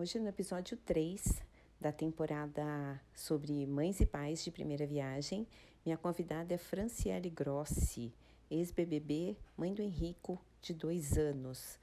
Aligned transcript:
Hoje, 0.00 0.18
no 0.18 0.28
episódio 0.28 0.78
3 0.78 1.42
da 1.78 1.92
temporada 1.92 2.98
sobre 3.14 3.66
mães 3.66 4.00
e 4.00 4.06
pais 4.06 4.42
de 4.42 4.50
primeira 4.50 4.86
viagem, 4.86 5.46
minha 5.84 5.98
convidada 5.98 6.54
é 6.54 6.56
Franciele 6.56 7.28
Grossi, 7.28 8.10
ex-BBB, 8.50 9.36
mãe 9.58 9.74
do 9.74 9.82
Henrico, 9.82 10.40
de 10.62 10.72
dois 10.72 11.18
anos. 11.18 11.78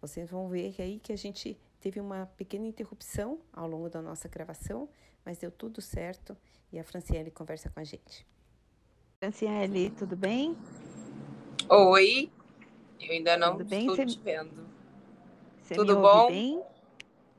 Vocês 0.00 0.28
vão 0.28 0.48
ver 0.48 0.74
aí 0.80 0.98
que 0.98 1.12
a 1.12 1.16
gente 1.16 1.56
teve 1.78 2.00
uma 2.00 2.26
pequena 2.36 2.66
interrupção 2.66 3.38
ao 3.52 3.68
longo 3.68 3.88
da 3.88 4.02
nossa 4.02 4.28
gravação, 4.28 4.88
mas 5.24 5.38
deu 5.38 5.52
tudo 5.52 5.80
certo 5.80 6.36
e 6.72 6.80
a 6.80 6.82
Franciele 6.82 7.30
conversa 7.30 7.70
com 7.70 7.78
a 7.78 7.84
gente. 7.84 8.26
Franciele, 9.20 9.90
tudo 9.90 10.16
bem? 10.16 10.56
Oi, 11.68 12.28
eu 12.98 13.12
ainda 13.12 13.36
não 13.36 13.52
tudo 13.56 13.68
bem? 13.68 13.82
estou 13.82 13.94
Você... 13.94 14.06
te 14.06 14.18
vendo. 14.18 14.66
Você 15.62 15.76
tudo 15.76 16.00
bom? 16.00 16.26
Bem? 16.26 16.71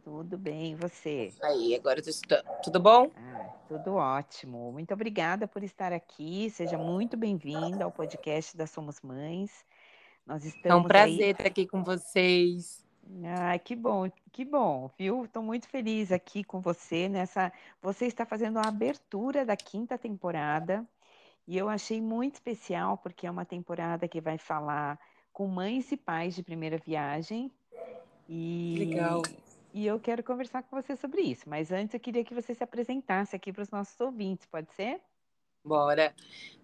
Tudo 0.04 0.38
bem, 0.38 0.76
você? 0.76 1.32
Aí, 1.42 1.74
agora 1.74 2.00
eu 2.00 2.10
estou... 2.10 2.38
tudo 2.62 2.78
bom? 2.78 3.10
Ah, 3.16 3.50
tudo 3.70 3.96
ótimo. 3.96 4.70
Muito 4.70 4.94
obrigada 4.94 5.48
por 5.48 5.64
estar 5.64 5.94
aqui. 5.94 6.50
Seja 6.50 6.78
muito 6.78 7.16
bem-vinda 7.16 7.86
ao 7.86 7.92
podcast 7.92 8.58
da 8.58 8.68
Somos 8.68 9.00
Mães. 9.00 9.66
Nós 10.28 10.44
estamos 10.44 10.70
é 10.70 10.76
um 10.76 10.84
prazer 10.84 11.24
aí... 11.24 11.32
estar 11.32 11.48
aqui 11.48 11.66
com 11.66 11.82
vocês. 11.86 12.86
Ai, 13.24 13.58
que 13.60 13.78
bom, 13.78 14.12
que 14.34 14.44
bom, 14.44 14.90
viu? 14.98 15.24
Estou 15.24 15.42
muito 15.42 15.70
feliz 15.70 16.12
aqui 16.12 16.44
com 16.44 16.60
você 16.60 17.08
nessa. 17.08 17.52
Você 17.82 18.06
está 18.06 18.26
fazendo 18.26 18.60
a 18.60 18.68
abertura 18.68 19.46
da 19.46 19.56
quinta 19.56 19.98
temporada 19.98 20.86
e 21.48 21.58
eu 21.58 21.70
achei 21.70 22.02
muito 22.02 22.36
especial 22.36 22.98
porque 22.98 23.26
é 23.26 23.32
uma 23.32 23.46
temporada 23.46 24.06
que 24.06 24.20
vai 24.20 24.38
falar 24.38 25.00
com 25.32 25.48
mães 25.48 25.94
e 25.94 25.98
pais 25.98 26.36
de 26.36 26.44
primeira 26.44 26.78
viagem. 26.78 27.50
E... 28.28 28.76
Legal. 28.80 29.22
E 29.74 29.88
eu 29.88 30.00
quero 30.00 30.24
conversar 30.24 30.62
com 30.62 30.80
você 30.80 30.96
sobre 30.96 31.22
isso. 31.22 31.50
Mas 31.50 31.72
antes 31.72 31.96
eu 31.96 32.00
queria 32.00 32.24
que 32.24 32.36
você 32.36 32.54
se 32.54 32.64
apresentasse 32.64 33.36
aqui 33.36 33.52
para 33.52 33.64
os 33.64 33.72
nossos 33.72 34.00
ouvintes, 34.00 34.46
pode 34.46 34.72
ser? 34.76 35.02
Bora. 35.66 36.14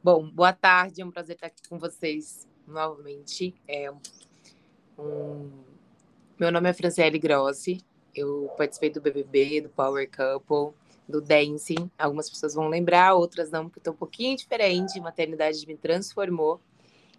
Bom, 0.03 0.29
boa 0.29 0.53
tarde, 0.53 1.01
é 1.01 1.05
um 1.05 1.09
prazer 1.09 1.35
estar 1.35 1.47
aqui 1.47 1.67
com 1.67 1.79
vocês 1.79 2.47
novamente. 2.67 3.55
É 3.67 3.91
um... 4.99 5.49
Meu 6.39 6.51
nome 6.51 6.69
é 6.69 6.73
Franciele 6.73 7.17
Grossi, 7.17 7.83
eu 8.13 8.51
participei 8.55 8.91
do 8.91 9.01
BBB, 9.01 9.61
do 9.61 9.69
Power 9.69 10.07
Couple, 10.07 10.77
do 11.07 11.19
Dancing. 11.19 11.89
Algumas 11.97 12.29
pessoas 12.29 12.53
vão 12.53 12.67
lembrar, 12.67 13.15
outras 13.15 13.49
não, 13.49 13.65
porque 13.65 13.79
estou 13.79 13.93
um 13.93 13.97
pouquinho 13.97 14.37
diferente. 14.37 14.99
Maternidade 15.01 15.65
me 15.65 15.75
transformou. 15.75 16.61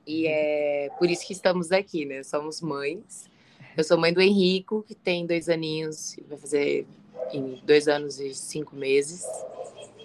E 0.06 0.28
é 0.28 0.88
por 0.98 1.10
isso 1.10 1.26
que 1.26 1.32
estamos 1.32 1.72
aqui, 1.72 2.04
né? 2.04 2.22
Somos 2.22 2.60
mães 2.60 3.29
eu 3.76 3.84
sou 3.84 3.98
mãe 3.98 4.12
do 4.12 4.20
Henrico, 4.20 4.82
que 4.82 4.94
tem 4.94 5.26
dois 5.26 5.48
aninhos, 5.48 6.16
vai 6.28 6.38
fazer 6.38 6.86
em 7.32 7.54
dois 7.64 7.88
anos 7.88 8.18
e 8.20 8.34
cinco 8.34 8.74
meses. 8.74 9.24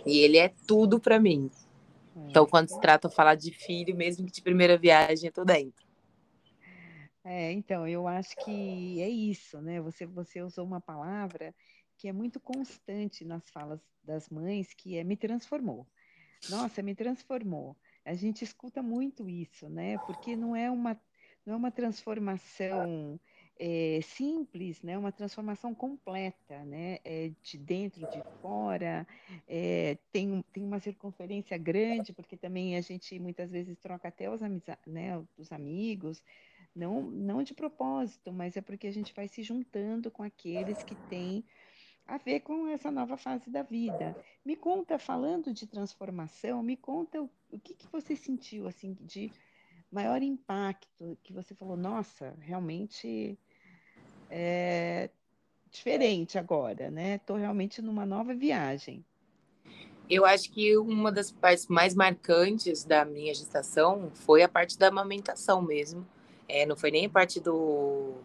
E 0.05 0.19
ele 0.19 0.37
é 0.37 0.49
tudo 0.67 0.99
para 0.99 1.19
mim. 1.19 1.49
Então, 2.29 2.45
quando 2.45 2.69
se 2.69 2.79
trata 2.79 3.07
de 3.07 3.15
falar 3.15 3.35
de 3.35 3.51
filho, 3.51 3.95
mesmo 3.95 4.25
que 4.25 4.31
de 4.31 4.41
primeira 4.41 4.77
viagem, 4.77 5.27
eu 5.27 5.33
tô 5.33 5.43
dentro. 5.43 5.85
É, 7.23 7.51
então, 7.51 7.87
eu 7.87 8.07
acho 8.07 8.35
que 8.37 9.01
é 9.01 9.09
isso, 9.09 9.59
né? 9.61 9.81
Você, 9.81 10.05
você 10.05 10.41
usou 10.41 10.65
uma 10.65 10.79
palavra 10.79 11.55
que 11.97 12.07
é 12.07 12.13
muito 12.13 12.39
constante 12.39 13.25
nas 13.25 13.49
falas 13.49 13.79
das 14.03 14.29
mães, 14.29 14.73
que 14.73 14.97
é 14.97 15.03
me 15.03 15.17
transformou. 15.17 15.87
Nossa, 16.49 16.83
me 16.83 16.93
transformou. 16.93 17.75
A 18.03 18.13
gente 18.13 18.43
escuta 18.43 18.83
muito 18.83 19.27
isso, 19.27 19.67
né? 19.67 19.97
Porque 19.99 20.35
não 20.35 20.55
é 20.55 20.69
uma, 20.69 20.99
não 21.45 21.55
é 21.55 21.57
uma 21.57 21.71
transformação 21.71 23.19
é, 23.57 23.99
simples, 24.03 24.81
né? 24.81 24.97
Uma 24.97 25.11
transformação 25.11 25.73
completa, 25.73 26.63
né? 26.65 26.99
É, 27.03 27.31
de 27.41 27.57
dentro, 27.57 28.01
de 28.09 28.21
fora, 28.41 29.07
é, 29.47 29.97
tem, 30.11 30.43
tem 30.51 30.63
uma 30.63 30.79
circunferência 30.79 31.57
grande, 31.57 32.13
porque 32.13 32.35
também 32.35 32.75
a 32.77 32.81
gente 32.81 33.17
muitas 33.19 33.51
vezes 33.51 33.77
troca 33.77 34.07
até 34.07 34.29
os, 34.29 34.41
né, 34.85 35.23
os 35.37 35.51
amigos, 35.51 36.21
não, 36.75 37.01
não 37.03 37.43
de 37.43 37.53
propósito, 37.53 38.33
mas 38.33 38.57
é 38.57 38.61
porque 38.61 38.87
a 38.87 38.91
gente 38.91 39.13
vai 39.13 39.27
se 39.27 39.41
juntando 39.41 40.11
com 40.11 40.23
aqueles 40.23 40.83
que 40.83 40.95
têm 41.09 41.45
a 42.05 42.17
ver 42.17 42.41
com 42.41 42.67
essa 42.67 42.91
nova 42.91 43.17
fase 43.17 43.49
da 43.49 43.63
vida. 43.63 44.15
Me 44.43 44.55
conta, 44.55 44.99
falando 44.99 45.53
de 45.53 45.65
transformação, 45.65 46.61
me 46.61 46.75
conta 46.77 47.21
o, 47.21 47.29
o 47.49 47.59
que, 47.59 47.73
que 47.73 47.87
você 47.87 48.15
sentiu 48.15 48.67
assim 48.67 48.93
de 49.01 49.31
maior 49.91 50.21
impacto 50.21 51.17
que 51.23 51.31
você 51.31 51.55
falou, 51.55 51.77
nossa, 51.77 52.35
realmente 52.41 53.39
é 54.37 55.09
diferente 55.71 56.37
agora, 56.37 56.91
né? 56.91 57.15
Estou 57.15 57.37
realmente 57.37 57.81
numa 57.81 58.05
nova 58.05 58.33
viagem. 58.33 59.03
Eu 60.09 60.25
acho 60.25 60.51
que 60.51 60.77
uma 60.77 61.09
das 61.09 61.31
partes 61.31 61.67
mais 61.67 61.95
marcantes 61.95 62.83
da 62.83 63.05
minha 63.05 63.33
gestação 63.33 64.11
foi 64.13 64.43
a 64.43 64.49
parte 64.49 64.77
da 64.77 64.89
amamentação 64.89 65.61
mesmo. 65.61 66.05
É, 66.49 66.65
não 66.65 66.75
foi 66.75 66.91
nem 66.91 67.05
a 67.05 67.09
parte 67.09 67.39
do 67.39 68.15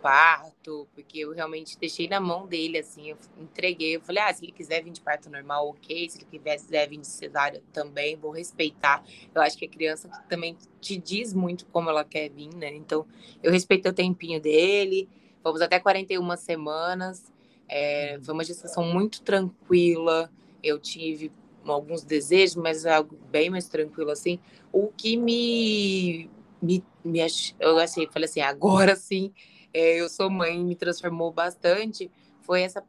parto, 0.00 0.88
porque 0.94 1.18
eu 1.18 1.32
realmente 1.32 1.78
deixei 1.78 2.08
na 2.08 2.20
mão 2.20 2.46
dele, 2.46 2.78
assim, 2.78 3.10
eu 3.10 3.16
entreguei. 3.40 3.96
Eu 3.96 4.00
falei, 4.00 4.22
ah, 4.22 4.32
se 4.32 4.44
ele 4.44 4.52
quiser 4.52 4.82
vir 4.82 4.90
de 4.90 5.00
parto 5.00 5.30
normal, 5.30 5.68
ok. 5.68 6.08
Se 6.08 6.18
ele 6.18 6.38
quiser 6.38 6.88
vir 6.88 6.98
de 6.98 7.06
cesárea 7.06 7.62
também, 7.72 8.16
vou 8.16 8.30
respeitar. 8.30 9.04
Eu 9.34 9.42
acho 9.42 9.56
que 9.56 9.64
a 9.64 9.68
criança 9.68 10.08
também 10.28 10.56
te 10.80 10.96
diz 10.96 11.34
muito 11.34 11.66
como 11.66 11.90
ela 11.90 12.04
quer 12.04 12.28
vir, 12.30 12.54
né? 12.54 12.74
Então, 12.74 13.06
eu 13.42 13.50
respeitei 13.50 13.90
o 13.90 13.94
tempinho 13.94 14.40
dele, 14.40 15.08
fomos 15.42 15.60
até 15.60 15.78
41 15.78 16.36
semanas. 16.36 17.32
É, 17.68 18.18
foi 18.22 18.34
uma 18.34 18.44
gestação 18.44 18.84
muito 18.84 19.22
tranquila. 19.22 20.30
Eu 20.62 20.78
tive 20.78 21.30
alguns 21.66 22.02
desejos, 22.02 22.56
mas 22.56 22.86
algo 22.86 23.16
bem 23.30 23.50
mais 23.50 23.68
tranquilo 23.68 24.10
assim. 24.10 24.38
O 24.72 24.88
que 24.88 25.16
me 25.16 26.30
me, 26.60 26.84
me 27.04 27.20
eu 27.60 27.78
assim, 27.78 28.06
falei 28.08 28.28
assim, 28.28 28.40
agora 28.40 28.96
sim 28.96 29.32
é, 29.72 30.00
eu 30.00 30.08
sou 30.08 30.30
mãe, 30.30 30.62
me 30.64 30.74
transformou 30.74 31.32
bastante, 31.32 32.10
foi 32.42 32.62
essa, 32.62 32.82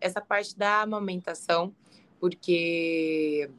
essa 0.00 0.20
parte 0.20 0.56
da 0.56 0.82
amamentação, 0.82 1.74
porque 2.20 3.50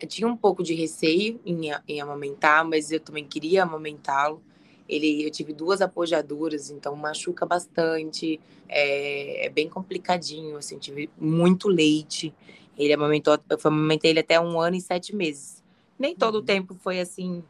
eu 0.00 0.08
tinha 0.08 0.28
um 0.28 0.36
pouco 0.36 0.62
de 0.62 0.74
receio 0.74 1.40
em, 1.44 1.70
em 1.88 2.00
amamentar, 2.00 2.64
mas 2.64 2.90
eu 2.90 3.00
também 3.00 3.24
queria 3.24 3.62
amamentá-lo. 3.62 4.42
Ele, 4.88 5.24
eu 5.24 5.30
tive 5.30 5.52
duas 5.52 5.80
apojaduras, 5.80 6.70
então 6.70 6.94
machuca 6.94 7.44
bastante, 7.44 8.40
é, 8.68 9.46
é, 9.46 9.48
bem 9.48 9.68
complicadinho, 9.68 10.56
assim, 10.56 10.78
tive 10.78 11.10
muito 11.18 11.68
leite. 11.68 12.32
Ele 12.78 12.92
amamentou, 12.92 13.38
eu 13.48 13.58
amamentei 13.64 14.10
ele 14.10 14.20
até 14.20 14.40
um 14.40 14.60
ano 14.60 14.76
e 14.76 14.80
sete 14.80 15.14
meses. 15.14 15.62
Nem 15.98 16.14
todo 16.14 16.36
o 16.36 16.38
uhum. 16.38 16.44
tempo 16.44 16.74
foi 16.74 17.00
assim 17.00 17.42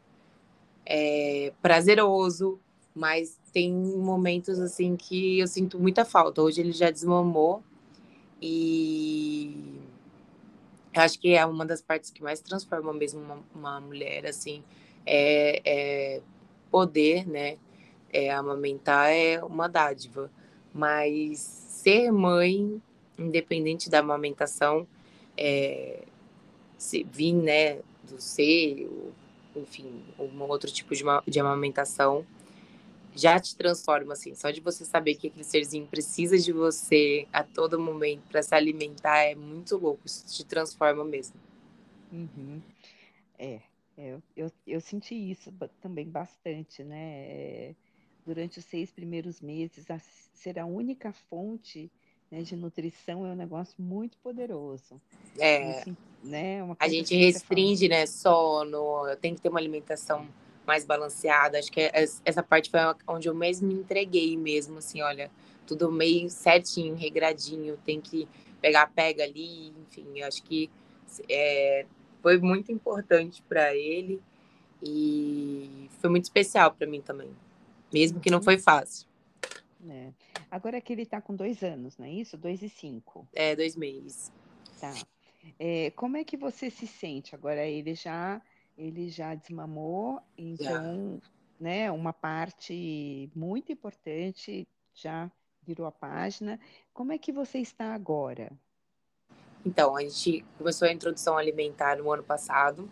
é, 0.85 1.53
prazeroso, 1.61 2.59
mas 2.95 3.37
tem 3.51 3.73
momentos 3.73 4.59
assim 4.59 4.95
que 4.95 5.39
eu 5.39 5.47
sinto 5.47 5.79
muita 5.79 6.05
falta. 6.05 6.41
Hoje 6.41 6.61
ele 6.61 6.71
já 6.71 6.89
desmamou 6.89 7.63
e 8.41 9.79
eu 10.93 11.01
acho 11.01 11.19
que 11.19 11.33
é 11.33 11.45
uma 11.45 11.65
das 11.65 11.81
partes 11.81 12.09
que 12.09 12.21
mais 12.21 12.39
transforma 12.39 12.93
mesmo 12.93 13.21
uma, 13.21 13.39
uma 13.53 13.81
mulher 13.81 14.25
assim 14.25 14.63
é, 15.05 15.61
é, 15.65 16.21
poder, 16.69 17.27
né? 17.27 17.57
É, 18.11 18.31
amamentar 18.31 19.11
é 19.11 19.43
uma 19.43 19.67
dádiva, 19.67 20.31
mas 20.73 21.39
ser 21.39 22.11
mãe, 22.11 22.81
independente 23.17 23.89
da 23.89 23.99
amamentação, 23.99 24.87
é, 25.37 26.03
se 26.77 27.03
vir, 27.03 27.33
né, 27.33 27.79
do 28.03 28.19
seio, 28.19 29.13
enfim, 29.55 30.03
um 30.17 30.41
outro 30.43 30.71
tipo 30.71 30.95
de, 30.95 31.03
de 31.27 31.39
amamentação, 31.39 32.25
já 33.17 33.39
te 33.39 33.55
transforma, 33.55 34.13
assim. 34.13 34.35
Só 34.35 34.51
de 34.51 34.61
você 34.61 34.85
saber 34.85 35.15
que 35.15 35.27
aquele 35.27 35.43
serzinho 35.43 35.87
precisa 35.87 36.37
de 36.37 36.51
você 36.51 37.27
a 37.33 37.43
todo 37.43 37.79
momento 37.79 38.23
para 38.29 38.41
se 38.43 38.53
alimentar 38.53 39.23
é 39.23 39.35
muito 39.35 39.77
louco. 39.77 40.01
Isso 40.05 40.25
te 40.27 40.45
transforma 40.45 41.03
mesmo. 41.03 41.35
Uhum. 42.11 42.61
É, 43.37 43.61
é, 43.97 44.13
eu, 44.13 44.23
eu, 44.35 44.51
eu, 44.65 44.79
senti 44.79 45.15
isso 45.15 45.51
também 45.81 46.07
bastante, 46.07 46.83
né? 46.83 47.25
É, 47.27 47.75
durante 48.25 48.59
os 48.59 48.65
seis 48.65 48.91
primeiros 48.91 49.41
meses, 49.41 49.89
a, 49.89 49.99
ser 50.33 50.59
a 50.59 50.65
única 50.65 51.11
fonte 51.11 51.91
né, 52.29 52.41
de 52.41 52.55
nutrição 52.55 53.25
é 53.25 53.29
um 53.29 53.35
negócio 53.35 53.75
muito 53.79 54.17
poderoso. 54.19 55.01
É. 55.39 55.83
né, 56.23 56.59
a 56.79 56.87
gente 56.87 57.15
restringe, 57.15 57.87
né? 57.87 58.05
Sono, 58.05 59.03
tem 59.21 59.33
que 59.33 59.41
ter 59.41 59.49
uma 59.49 59.59
alimentação 59.59 60.27
mais 60.67 60.85
balanceada. 60.85 61.57
Acho 61.57 61.71
que 61.71 61.89
essa 62.25 62.43
parte 62.43 62.69
foi 62.69 62.81
onde 63.07 63.29
eu 63.29 63.33
mesmo 63.33 63.67
me 63.67 63.75
entreguei 63.75 64.35
mesmo, 64.35 64.79
assim, 64.79 65.01
olha, 65.01 65.31
tudo 65.65 65.89
meio 65.91 66.29
certinho, 66.29 66.93
regradinho, 66.93 67.77
tem 67.85 68.01
que 68.01 68.27
pegar, 68.61 68.87
pega 68.87 69.23
ali, 69.23 69.69
enfim, 69.69 70.21
acho 70.21 70.43
que 70.43 70.69
é, 71.29 71.85
foi 72.21 72.37
muito 72.37 72.71
importante 72.71 73.41
para 73.43 73.73
ele 73.73 74.21
e 74.83 75.89
foi 75.99 76.09
muito 76.09 76.25
especial 76.25 76.71
para 76.71 76.85
mim 76.85 77.01
também, 77.01 77.31
mesmo 77.91 78.19
que 78.19 78.29
não 78.29 78.41
foi 78.41 78.57
fácil. 78.57 79.07
É. 79.89 80.11
Agora 80.51 80.81
que 80.81 80.91
ele 80.91 81.03
está 81.03 81.21
com 81.21 81.35
dois 81.35 81.63
anos, 81.63 81.97
não 81.97 82.05
é 82.05 82.11
isso? 82.11 82.37
Dois 82.37 82.61
e 82.61 82.69
cinco. 82.69 83.27
É, 83.33 83.55
dois 83.55 83.75
meses. 83.75 84.31
Tá. 84.79 84.93
É, 85.57 85.91
como 85.91 86.17
é 86.17 86.23
que 86.23 86.35
você 86.35 86.69
se 86.69 86.87
sente? 86.87 87.35
Agora 87.35 87.65
ele 87.65 87.93
já 87.93 88.41
ele 88.77 89.09
já 89.09 89.33
desmamou, 89.33 90.21
então, 90.37 91.19
já. 91.21 91.29
né, 91.59 91.91
uma 91.91 92.13
parte 92.13 93.29
muito 93.35 93.71
importante 93.71 94.67
já 94.93 95.31
virou 95.63 95.87
a 95.87 95.91
página. 95.91 96.59
Como 96.93 97.11
é 97.11 97.17
que 97.17 97.31
você 97.31 97.59
está 97.59 97.93
agora? 97.93 98.51
Então, 99.65 99.97
a 99.97 100.01
gente 100.01 100.45
começou 100.57 100.87
a 100.87 100.91
introdução 100.91 101.37
alimentar 101.37 101.97
no 101.97 102.11
ano 102.11 102.23
passado. 102.23 102.89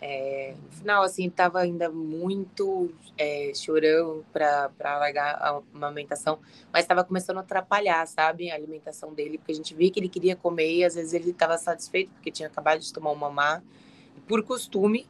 É, 0.00 0.54
no 0.62 0.70
final, 0.72 1.02
assim, 1.02 1.26
estava 1.26 1.60
ainda 1.60 1.90
muito 1.90 2.92
é, 3.16 3.52
chorando 3.54 4.24
para 4.32 4.70
largar 4.80 5.34
a 5.36 5.62
amamentação, 5.74 6.38
mas 6.72 6.84
estava 6.84 7.04
começando 7.04 7.38
a 7.38 7.40
atrapalhar, 7.40 8.06
sabe, 8.06 8.50
a 8.50 8.54
alimentação 8.54 9.14
dele, 9.14 9.38
porque 9.38 9.52
a 9.52 9.54
gente 9.54 9.74
via 9.74 9.90
que 9.90 9.98
ele 9.98 10.08
queria 10.08 10.36
comer 10.36 10.70
e 10.74 10.84
às 10.84 10.94
vezes 10.94 11.14
ele 11.14 11.30
estava 11.30 11.56
satisfeito 11.56 12.10
porque 12.12 12.30
tinha 12.30 12.48
acabado 12.48 12.80
de 12.80 12.92
tomar 12.92 13.12
um 13.12 13.16
mamar, 13.16 13.62
por 14.26 14.42
costume, 14.42 15.06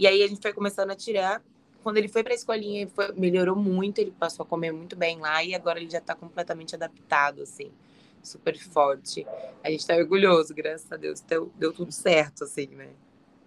e 0.00 0.06
aí 0.06 0.22
a 0.22 0.26
gente 0.26 0.40
foi 0.40 0.54
começando 0.54 0.90
a 0.90 0.96
tirar. 0.96 1.44
Quando 1.82 1.98
ele 1.98 2.08
foi 2.08 2.22
para 2.22 2.32
a 2.32 2.34
escolinha, 2.34 2.88
foi, 2.88 3.12
melhorou 3.12 3.54
muito, 3.54 3.98
ele 3.98 4.10
passou 4.10 4.44
a 4.44 4.46
comer 4.46 4.72
muito 4.72 4.96
bem 4.96 5.18
lá 5.18 5.44
e 5.44 5.54
agora 5.54 5.78
ele 5.78 5.90
já 5.90 5.98
está 5.98 6.14
completamente 6.14 6.74
adaptado, 6.74 7.42
assim, 7.42 7.70
super 8.22 8.58
forte. 8.58 9.26
A 9.62 9.70
gente 9.70 9.80
está 9.80 9.94
orgulhoso, 9.96 10.54
graças 10.54 10.90
a 10.90 10.96
Deus, 10.96 11.20
deu, 11.20 11.52
deu 11.58 11.70
tudo 11.70 11.92
certo, 11.92 12.44
assim, 12.44 12.68
né? 12.68 12.88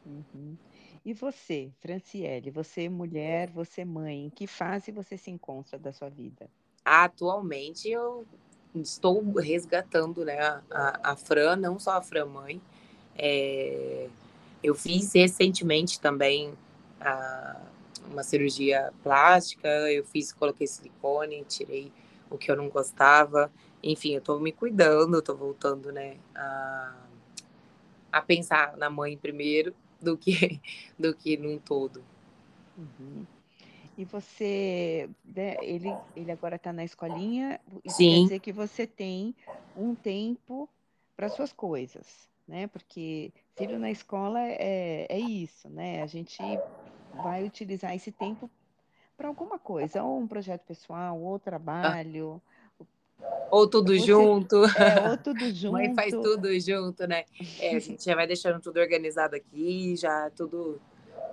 Uhum. 0.06 0.56
E 1.04 1.12
você, 1.12 1.72
Franciele, 1.80 2.52
você 2.52 2.88
mulher, 2.88 3.50
você 3.50 3.84
mãe, 3.84 4.26
em 4.26 4.30
que 4.30 4.46
fase 4.46 4.92
você 4.92 5.18
se 5.18 5.32
encontra 5.32 5.80
da 5.80 5.92
sua 5.92 6.10
vida? 6.10 6.48
Atualmente 6.86 7.90
eu 7.90 8.28
estou 8.76 9.24
resgatando 9.34 10.24
né, 10.24 10.40
a, 10.70 11.12
a 11.12 11.16
Fran, 11.16 11.56
não 11.56 11.80
só 11.80 11.98
a 11.98 12.02
Fran 12.02 12.26
mãe. 12.26 12.62
É, 13.16 14.08
eu 14.64 14.74
fiz 14.74 15.14
recentemente 15.14 16.00
também 16.00 16.54
a, 17.00 17.62
uma 18.10 18.24
cirurgia 18.24 18.94
plástica, 19.04 19.68
eu 19.92 20.06
fiz, 20.06 20.32
coloquei 20.32 20.66
silicone, 20.66 21.44
tirei 21.44 21.92
o 22.30 22.38
que 22.38 22.50
eu 22.50 22.56
não 22.56 22.70
gostava. 22.70 23.52
Enfim, 23.84 24.14
eu 24.14 24.20
estou 24.20 24.40
me 24.40 24.52
cuidando, 24.52 25.20
estou 25.20 25.36
voltando 25.36 25.92
né, 25.92 26.18
a, 26.34 26.96
a 28.12 28.22
pensar 28.22 28.78
na 28.78 28.90
mãe 28.90 29.18
primeiro 29.18 29.76
do 30.02 30.18
que 30.18 30.62
do 30.98 31.14
que 31.14 31.36
num 31.38 31.58
todo. 31.58 32.04
Uhum. 32.78 33.26
E 33.96 34.06
você, 34.06 35.08
né, 35.24 35.56
ele, 35.62 35.94
ele 36.16 36.32
agora 36.32 36.56
está 36.56 36.74
na 36.74 36.84
escolinha, 36.84 37.60
isso 37.84 37.98
Sim. 37.98 38.10
quer 38.10 38.24
dizer 38.24 38.40
que 38.40 38.52
você 38.52 38.88
tem 38.88 39.36
um 39.78 39.94
tempo 39.94 40.68
para 41.16 41.30
suas 41.30 41.54
coisas, 41.54 42.28
né? 42.48 42.66
Porque 42.66 43.32
filho 43.56 43.80
na 43.80 43.92
escola 43.92 44.40
é, 44.40 45.06
é 45.10 45.20
isso, 45.20 45.70
né? 45.70 46.02
A 46.02 46.08
gente 46.08 46.42
vai 47.24 47.44
utilizar 47.44 47.96
esse 47.96 48.12
tempo 48.12 48.50
para 49.16 49.28
alguma 49.28 49.60
coisa, 49.60 50.04
ou 50.04 50.20
um 50.20 50.28
projeto 50.28 50.62
pessoal, 50.62 51.20
ou 51.20 51.38
trabalho, 51.38 52.42
ou 53.50 53.68
tudo 53.68 53.94
Você, 53.94 54.08
junto. 54.08 54.66
É, 54.66 55.12
ou 55.12 55.18
tudo 55.22 55.54
junto. 55.54 55.74
Mãe 55.74 55.94
faz 55.94 56.12
tudo 56.12 56.60
junto, 56.60 57.08
né? 57.08 57.24
É, 57.60 57.76
a 57.76 57.80
gente 57.80 58.04
já 58.04 58.16
vai 58.16 58.26
deixando 58.26 58.60
tudo 58.60 58.80
organizado 58.80 59.36
aqui, 59.36 59.96
já 59.96 60.32
tudo 60.32 60.82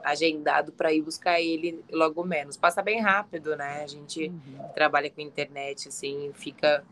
agendado 0.04 0.72
para 0.72 0.92
ir 0.92 1.00
buscar 1.00 1.40
ele 1.40 1.82
logo 1.90 2.22
menos. 2.22 2.56
Passa 2.56 2.82
bem 2.82 3.00
rápido, 3.00 3.56
né? 3.56 3.82
A 3.82 3.86
gente 3.86 4.28
uhum. 4.28 4.68
trabalha 4.74 5.10
com 5.10 5.20
internet, 5.20 5.88
assim, 5.88 6.30
fica 6.34 6.84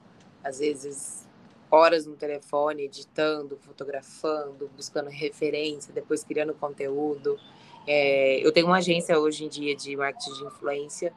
às 0.43 0.61
vezes 0.61 1.28
horas 1.71 2.07
no 2.07 2.17
telefone, 2.17 2.85
editando, 2.85 3.59
fotografando, 3.59 4.69
buscando 4.75 5.11
referência, 5.11 5.93
depois 5.93 6.25
criando 6.25 6.55
conteúdo. 6.55 7.39
É, 7.87 8.45
eu 8.45 8.53
tenho 8.53 8.67
uma 8.67 8.79
agência 8.79 9.19
hoje 9.19 9.45
em 9.45 9.49
dia 9.49 9.75
de 9.75 9.97
marketing 9.97 10.35
de 10.35 10.45
influência. 10.45 11.15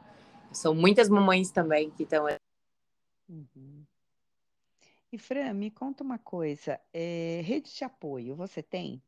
São 0.50 0.74
muitas 0.74 1.08
mamães 1.08 1.50
também 1.50 1.90
que 1.90 2.02
estão. 2.02 2.26
Uhum. 3.28 3.84
E 5.12 5.18
Fran, 5.18 5.52
me 5.52 5.70
conta 5.70 6.02
uma 6.02 6.18
coisa, 6.18 6.80
é, 6.92 7.42
rede 7.44 7.74
de 7.74 7.84
apoio, 7.84 8.34
você 8.34 8.62
tem? 8.62 9.02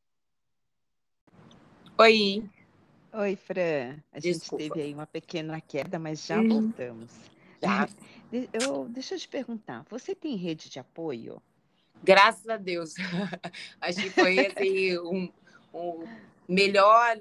Oi. 1.97 2.45
Oi, 3.13 3.37
Fran. 3.37 4.03
A 4.13 4.19
Desculpa. 4.19 4.63
gente 4.63 4.73
teve 4.75 4.87
aí 4.87 4.93
uma 4.93 5.07
pequena 5.07 5.61
queda, 5.61 5.99
mas 5.99 6.27
já 6.27 6.41
hum. 6.41 6.49
voltamos. 6.49 7.11
Já. 7.67 7.89
Eu, 8.53 8.89
deixa 8.89 9.15
eu 9.15 9.19
te 9.19 9.29
perguntar, 9.29 9.85
você 9.89 10.15
tem 10.15 10.37
rede 10.37 10.69
de 10.69 10.79
apoio? 10.79 11.41
Graças 12.03 12.49
a 12.49 12.57
Deus. 12.57 12.95
Acho 13.81 14.03
que 14.03 14.11
foi 14.11 14.47
assim, 14.47 14.99
um, 14.99 15.33
um 15.73 16.05
melhor 16.49 17.19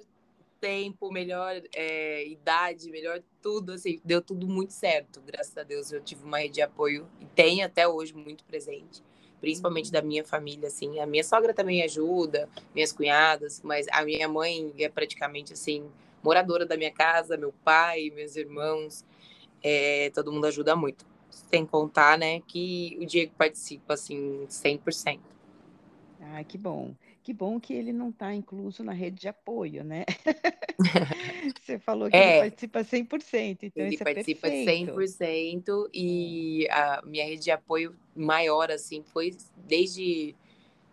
tempo, 0.60 1.12
melhor 1.12 1.62
é, 1.76 2.26
idade, 2.28 2.90
melhor 2.90 3.22
tudo, 3.42 3.74
assim, 3.74 4.00
deu 4.04 4.22
tudo 4.22 4.48
muito 4.48 4.74
certo. 4.74 5.22
Graças 5.22 5.56
a 5.58 5.64
Deus 5.64 5.92
eu 5.92 6.02
tive 6.02 6.24
uma 6.24 6.40
rede 6.40 6.56
de 6.56 6.62
apoio 6.62 7.08
e 7.20 7.26
tenho 7.26 7.66
até 7.66 7.88
hoje 7.88 8.14
muito 8.14 8.44
presente, 8.46 9.04
principalmente 9.40 9.92
da 9.92 10.02
minha 10.02 10.24
família, 10.24 10.68
assim. 10.68 11.00
A 11.00 11.06
minha 11.06 11.24
sogra 11.24 11.54
também 11.54 11.84
ajuda, 11.84 12.50
minhas 12.74 12.92
cunhadas, 12.92 13.62
mas 13.62 13.88
a 13.92 14.04
minha 14.04 14.28
mãe 14.28 14.74
é 14.80 14.90
praticamente, 14.90 15.54
assim, 15.54 15.86
moradora 16.24 16.66
da 16.66 16.78
minha 16.78 16.92
casa, 16.92 17.38
meu 17.38 17.54
pai, 17.64 18.10
meus 18.16 18.36
irmãos, 18.36 19.06
é, 19.64 20.12
todo 20.14 20.32
mundo 20.32 20.46
ajuda 20.46 20.76
muito. 20.76 21.06
Sem 21.30 21.66
contar, 21.66 22.18
né, 22.18 22.42
que 22.42 22.98
o 23.02 23.06
Diego 23.06 23.32
participa, 23.36 23.96
assim, 23.96 24.46
100%. 24.48 25.20
Ah, 26.22 26.44
que 26.44 26.58
bom. 26.58 26.94
Que 27.24 27.34
bom 27.34 27.60
que 27.60 27.74
ele 27.74 27.94
não 27.94 28.10
está 28.10 28.34
incluso 28.34 28.84
na 28.84 28.92
rede 28.92 29.22
de 29.22 29.28
apoio, 29.30 29.84
né? 29.84 30.04
Você 31.62 31.80
falou 31.80 32.10
que 32.10 32.16
é, 32.16 32.32
ele 32.32 32.50
participa 32.50 32.84
100%, 32.84 33.58
então 33.64 33.86
ele 33.86 33.94
isso 33.96 34.04
é 34.04 34.14
participa 34.14 34.50
perfeito. 34.50 34.94
100% 34.94 35.90
e 35.94 36.68
a 36.70 37.02
minha 37.06 37.24
rede 37.26 37.44
de 37.44 37.52
apoio 37.52 37.96
maior, 38.16 38.72
assim, 38.72 39.04
foi 39.04 39.36
desde 39.66 40.36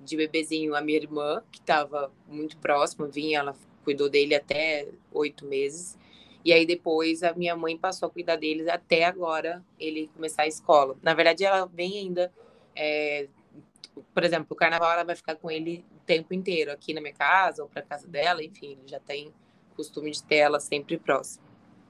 de 0.01 0.17
bebezinho 0.17 0.75
a 0.75 0.81
minha 0.81 0.99
irmã, 0.99 1.43
que 1.51 1.59
estava 1.59 2.13
muito 2.29 2.57
próxima, 2.59 3.07
vinha, 3.07 3.41
ela 3.41 3.57
cuidou 3.85 4.09
dele 4.09 4.35
até 4.35 4.87
oito 5.13 5.45
meses. 5.47 5.99
E 6.45 6.53
aí 6.53 6.65
depois 6.65 7.23
a 7.23 7.35
minha 7.35 7.55
mãe 7.55 7.77
passou 7.77 8.09
a 8.09 8.11
cuidar 8.11 8.37
deles 8.37 8.67
até 8.69 9.05
agora 9.05 9.63
ele 9.79 10.09
começar 10.15 10.43
a 10.43 10.47
escola. 10.47 10.97
Na 11.03 11.15
verdade, 11.15 11.45
ela 11.45 11.67
vem 11.67 11.99
ainda 11.99 12.33
é, 12.75 13.29
por 14.15 14.25
exemplo, 14.25 14.49
o 14.51 14.55
carnaval 14.55 14.93
ela 14.93 15.05
vai 15.05 15.17
ficar 15.17 15.37
com 15.37 15.51
ele 15.51 15.85
o 15.95 16.01
tempo 16.01 16.33
inteiro, 16.35 16.73
aqui 16.73 16.93
na 16.95 17.01
minha 17.01 17.15
casa 17.15 17.63
ou 17.63 17.69
para 17.69 17.83
casa 17.83 18.09
dela, 18.09 18.43
enfim, 18.43 18.73
ele 18.73 18.87
já 18.87 19.01
tem 19.01 19.33
costume 19.77 20.11
de 20.11 20.23
ter 20.23 20.37
ela 20.37 20.61
sempre 20.61 20.99
próxima. 20.99 21.45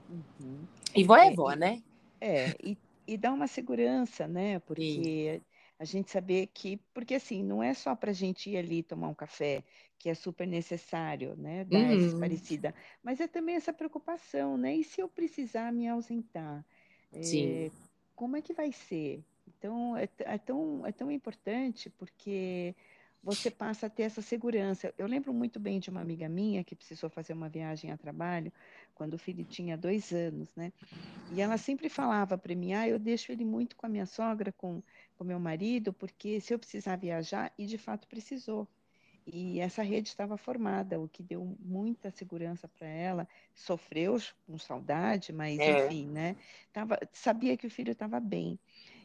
Uhum. 0.09 0.65
E 0.95 1.05
vó 1.05 1.17
é, 1.17 1.29
é 1.29 1.31
vó, 1.35 1.53
né? 1.53 1.83
É, 2.21 2.55
e, 2.63 2.77
e 3.07 3.17
dá 3.17 3.33
uma 3.33 3.47
segurança, 3.47 4.27
né? 4.27 4.59
Porque 4.61 5.41
Sim. 5.41 5.43
a 5.79 5.85
gente 5.85 6.11
saber 6.11 6.49
que, 6.53 6.79
porque 6.93 7.15
assim, 7.15 7.43
não 7.43 7.63
é 7.63 7.73
só 7.75 7.95
para 7.95 8.11
a 8.11 8.15
gente 8.15 8.51
ir 8.51 8.57
ali 8.57 8.83
tomar 8.83 9.09
um 9.09 9.15
café, 9.15 9.63
que 10.01 10.09
é 10.09 10.15
super 10.15 10.47
necessário, 10.47 11.37
né? 11.37 11.63
Dar 11.67 11.79
uhum. 11.79 12.07
essa 12.07 12.19
parecida, 12.19 12.75
mas 13.03 13.21
é 13.21 13.29
também 13.29 13.55
essa 13.55 13.71
preocupação, 13.71 14.57
né? 14.57 14.75
E 14.75 14.83
se 14.83 14.99
eu 14.99 15.07
precisar 15.07 15.71
me 15.71 15.87
ausentar? 15.87 16.65
Sim. 17.21 17.67
É, 17.67 17.71
como 18.17 18.35
é 18.35 18.41
que 18.41 18.55
vai 18.55 18.73
ser? 18.73 19.23
Então, 19.47 19.95
é, 19.95 20.09
é, 20.21 20.39
tão, 20.39 20.87
é 20.87 20.91
tão 20.91 21.11
importante 21.11 21.91
porque 21.91 22.75
você 23.23 23.51
passa 23.51 23.89
a 23.89 23.91
ter 23.91 24.05
essa 24.05 24.23
segurança. 24.23 24.95
Eu 24.97 25.07
lembro 25.07 25.35
muito 25.35 25.61
bem 25.61 25.79
de 25.79 25.91
uma 25.91 26.01
amiga 26.01 26.31
minha 26.31 26.65
que 26.65 26.75
precisou 26.75 27.11
fazer 27.11 27.35
uma 27.35 27.51
viagem 27.51 27.93
a 27.93 27.97
trabalho 27.99 28.51
quando 28.95 29.13
o 29.13 29.19
filho 29.19 29.45
tinha 29.45 29.77
dois 29.77 30.13
anos, 30.13 30.55
né? 30.57 30.73
E 31.31 31.43
ela 31.43 31.59
sempre 31.59 31.91
falava 31.91 32.39
para 32.39 32.55
mim, 32.55 32.73
ah, 32.73 32.89
eu 32.89 32.99
deixo 32.99 33.31
ele 33.31 33.45
muito 33.45 33.77
com 33.77 33.85
a 33.85 33.89
minha 33.91 34.07
sogra, 34.07 34.51
com 34.51 34.83
o 35.19 35.25
meu 35.25 35.39
marido, 35.39 35.93
porque 35.93 36.41
se 36.41 36.55
eu 36.55 36.59
precisar 36.59 36.97
viajar, 36.97 37.53
e 37.59 37.67
de 37.67 37.77
fato 37.77 38.09
precisou. 38.09 38.67
E 39.27 39.61
essa 39.61 39.83
rede 39.83 40.09
estava 40.09 40.37
formada, 40.37 41.01
o 41.01 41.09
que 41.09 41.23
deu 41.23 41.57
muita 41.61 42.11
segurança 42.11 42.67
para 42.69 42.87
ela. 42.87 43.29
Sofreu 43.55 44.17
com 44.47 44.59
saudade, 44.59 45.33
mas 45.33 45.59
é. 45.59 45.87
enfim, 45.87 46.07
né? 46.07 46.37
Tava, 46.73 46.99
sabia 47.13 47.57
que 47.57 47.67
o 47.67 47.71
filho 47.71 47.93
estava 47.93 48.19
bem. 48.19 48.59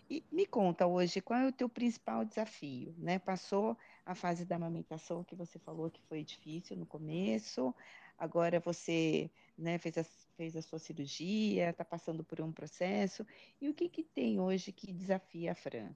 E 0.09 0.23
me 0.31 0.45
conta 0.45 0.85
hoje, 0.85 1.19
qual 1.19 1.39
é 1.39 1.47
o 1.47 1.51
teu 1.51 1.67
principal 1.67 2.23
desafio? 2.23 2.93
Né? 2.97 3.17
Passou 3.17 3.75
a 4.05 4.13
fase 4.13 4.45
da 4.45 4.55
amamentação 4.55 5.23
que 5.23 5.35
você 5.35 5.57
falou 5.57 5.89
que 5.89 6.01
foi 6.03 6.23
difícil 6.23 6.77
no 6.77 6.85
começo, 6.85 7.73
agora 8.17 8.59
você 8.59 9.31
né, 9.57 9.79
fez, 9.79 9.97
a, 9.97 10.03
fez 10.37 10.55
a 10.55 10.61
sua 10.61 10.77
cirurgia, 10.77 11.71
está 11.71 11.83
passando 11.83 12.23
por 12.23 12.39
um 12.39 12.51
processo. 12.51 13.25
E 13.59 13.67
o 13.67 13.73
que, 13.73 13.89
que 13.89 14.03
tem 14.03 14.39
hoje 14.39 14.71
que 14.71 14.93
desafia 14.93 15.53
a 15.53 15.55
Fran? 15.55 15.89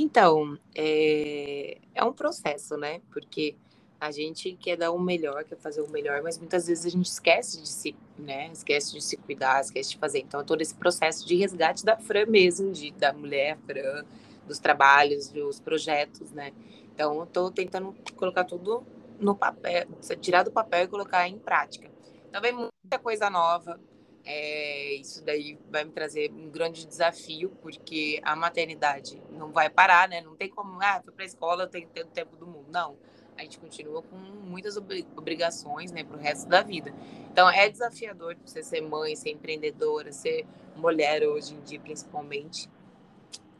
Então, 0.00 0.56
é, 0.76 1.76
é 1.92 2.04
um 2.04 2.12
processo, 2.12 2.76
né? 2.76 3.00
Porque 3.10 3.56
a 4.00 4.12
gente 4.12 4.52
quer 4.52 4.76
dar 4.76 4.92
o 4.92 4.98
melhor, 4.98 5.42
quer 5.42 5.56
fazer 5.58 5.82
o 5.82 5.90
melhor, 5.90 6.22
mas 6.22 6.38
muitas 6.38 6.68
vezes 6.68 6.86
a 6.86 6.88
gente 6.88 7.06
esquece 7.06 7.60
de 7.60 7.68
se, 7.68 7.96
né? 8.16 8.48
Esquece 8.52 8.92
de 8.92 9.02
se 9.02 9.16
cuidar, 9.16 9.60
esquece 9.60 9.90
de 9.90 9.98
fazer. 9.98 10.20
Então, 10.20 10.44
todo 10.44 10.62
esse 10.62 10.72
processo 10.72 11.26
de 11.26 11.34
resgate 11.34 11.84
da 11.84 11.96
Fran 11.96 12.26
mesmo, 12.26 12.70
de, 12.70 12.92
da 12.92 13.12
mulher 13.12 13.58
Fran, 13.66 14.04
dos 14.46 14.60
trabalhos, 14.60 15.30
dos 15.30 15.58
projetos, 15.58 16.30
né? 16.30 16.52
Então, 16.94 17.18
eu 17.18 17.26
tô 17.26 17.50
tentando 17.50 17.92
colocar 18.14 18.44
tudo 18.44 18.86
no 19.18 19.34
papel, 19.34 19.88
tirar 20.20 20.44
do 20.44 20.52
papel 20.52 20.84
e 20.84 20.88
colocar 20.88 21.26
em 21.28 21.40
prática. 21.40 21.90
Então, 22.28 22.40
vem 22.40 22.52
muita 22.52 23.00
coisa 23.02 23.28
nova. 23.28 23.80
É, 24.30 24.94
isso 24.96 25.24
daí 25.24 25.58
vai 25.70 25.84
me 25.84 25.90
trazer 25.90 26.30
um 26.30 26.50
grande 26.50 26.86
desafio, 26.86 27.50
porque 27.62 28.20
a 28.22 28.36
maternidade 28.36 29.22
não 29.30 29.50
vai 29.50 29.70
parar, 29.70 30.06
né? 30.06 30.20
Não 30.20 30.36
tem 30.36 30.50
como, 30.50 30.78
ah, 30.82 31.00
fui 31.02 31.14
para 31.14 31.24
a 31.24 31.26
escola, 31.26 31.62
eu 31.62 31.68
tenho 31.68 31.88
o 31.88 32.08
tempo 32.08 32.36
do 32.36 32.46
mundo. 32.46 32.66
Não 32.70 32.96
a 33.38 33.42
gente 33.42 33.58
continua 33.58 34.02
com 34.02 34.16
muitas 34.16 34.76
obrigações, 35.16 35.92
né, 35.92 36.02
para 36.02 36.16
o 36.16 36.20
resto 36.20 36.48
da 36.48 36.60
vida. 36.60 36.92
Então, 37.30 37.48
é 37.48 37.68
desafiador 37.68 38.36
você 38.44 38.62
ser 38.62 38.80
mãe, 38.80 39.14
ser 39.14 39.30
empreendedora, 39.30 40.10
ser 40.12 40.44
mulher 40.74 41.22
hoje 41.22 41.54
em 41.54 41.60
dia, 41.60 41.78
principalmente. 41.78 42.68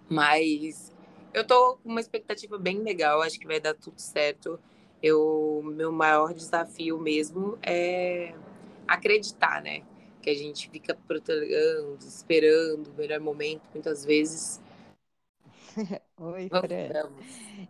Mas 0.08 0.92
eu 1.32 1.46
tô 1.46 1.76
com 1.76 1.90
uma 1.90 2.00
expectativa 2.00 2.58
bem 2.58 2.78
legal, 2.82 3.22
acho 3.22 3.38
que 3.38 3.46
vai 3.46 3.60
dar 3.60 3.74
tudo 3.74 4.00
certo. 4.00 4.58
Eu, 5.00 5.62
meu 5.64 5.92
maior 5.92 6.34
desafio 6.34 6.98
mesmo 6.98 7.56
é 7.62 8.34
acreditar, 8.86 9.62
né? 9.62 9.82
Que 10.28 10.32
a 10.32 10.36
gente 10.36 10.68
fica 10.68 10.94
protelando, 10.94 12.04
esperando 12.06 12.88
o 12.88 12.94
melhor 12.94 13.18
momento, 13.18 13.62
muitas 13.72 14.04
vezes 14.04 14.60
Oi, 16.18 16.50
Fran. 16.50 17.10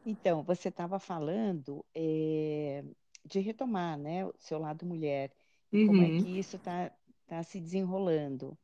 Então, 0.05 0.43
você 0.43 0.69
estava 0.69 0.99
falando 0.99 1.85
é, 1.95 2.83
de 3.25 3.39
retomar, 3.39 3.97
né, 3.97 4.27
o 4.27 4.35
seu 4.39 4.59
lado 4.59 4.85
mulher. 4.85 5.31
Uhum. 5.73 5.87
Como 5.87 6.03
é 6.03 6.07
uhum. 6.07 6.25
que 6.25 6.37
isso 6.37 6.57
está 6.57 6.91
tá 7.29 7.45
se 7.45 7.61
desenrolando? 7.61 8.59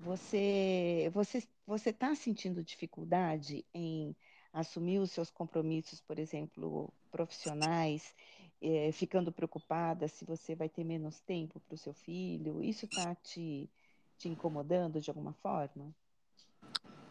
Você 0.00 1.08
você 1.12 1.46
você 1.64 1.90
está 1.90 2.12
sentindo 2.16 2.64
dificuldade 2.64 3.64
em 3.72 4.16
assumir 4.52 4.98
os 4.98 5.12
seus 5.12 5.30
compromissos, 5.30 6.00
por 6.00 6.18
exemplo, 6.18 6.92
profissionais, 7.12 8.12
é, 8.60 8.92
ficando 8.92 9.32
preocupada 9.32 10.06
se 10.08 10.24
você 10.24 10.54
vai 10.54 10.68
ter 10.68 10.84
menos 10.84 11.20
tempo 11.20 11.60
para 11.60 11.74
o 11.74 11.78
seu 11.78 11.94
filho? 11.94 12.62
Isso 12.62 12.84
está 12.84 13.14
te, 13.14 13.68
te 14.18 14.28
incomodando 14.28 15.00
de 15.00 15.10
alguma 15.10 15.32
forma? 15.32 15.94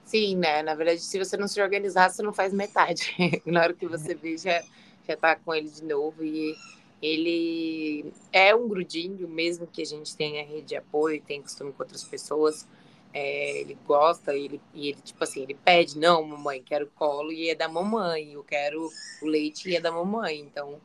Sim, 0.06 0.38
né? 0.38 0.64
Na 0.64 0.74
verdade, 0.74 1.02
se 1.02 1.18
você 1.18 1.38
não 1.38 1.48
se 1.48 1.62
organizar, 1.62 2.10
você 2.10 2.24
não 2.24 2.34
faz 2.34 2.54
metade. 2.54 3.16
Na 3.46 3.62
hora 3.62 3.74
que 3.74 3.88
você 3.88 4.16
vê, 4.16 4.38
já, 4.38 4.62
já 5.08 5.16
tá 5.16 5.36
com 5.36 5.54
ele 5.54 5.70
de 5.70 5.84
novo. 5.84 6.24
E 6.24 6.56
ele 7.02 8.12
é 8.32 8.56
um 8.56 8.68
grudinho, 8.68 9.28
mesmo 9.28 9.68
que 9.68 9.82
a 9.82 9.86
gente 9.86 10.16
tenha 10.16 10.44
rede 10.44 10.68
de 10.68 10.76
apoio, 10.76 11.22
tenha 11.22 11.42
costume 11.42 11.72
com 11.72 11.84
outras 11.84 12.04
pessoas. 12.04 12.68
É, 13.14 13.62
ele 13.62 13.78
gosta 13.86 14.36
e 14.36 14.46
ele, 14.46 14.62
e 14.74 14.90
ele, 14.90 15.02
tipo 15.02 15.24
assim, 15.24 15.42
ele 15.42 15.56
pede, 15.56 15.98
não, 15.98 16.24
mamãe, 16.24 16.62
quero 16.62 16.88
colo 16.96 17.32
e 17.32 17.50
é 17.50 17.56
da 17.56 17.68
mamãe, 17.68 18.34
eu 18.34 18.44
quero 18.44 18.88
o 19.22 19.26
leite 19.26 19.70
e 19.70 19.76
é 19.76 19.82
da 19.82 19.92
mamãe. 19.92 20.40
Então, 20.40 20.80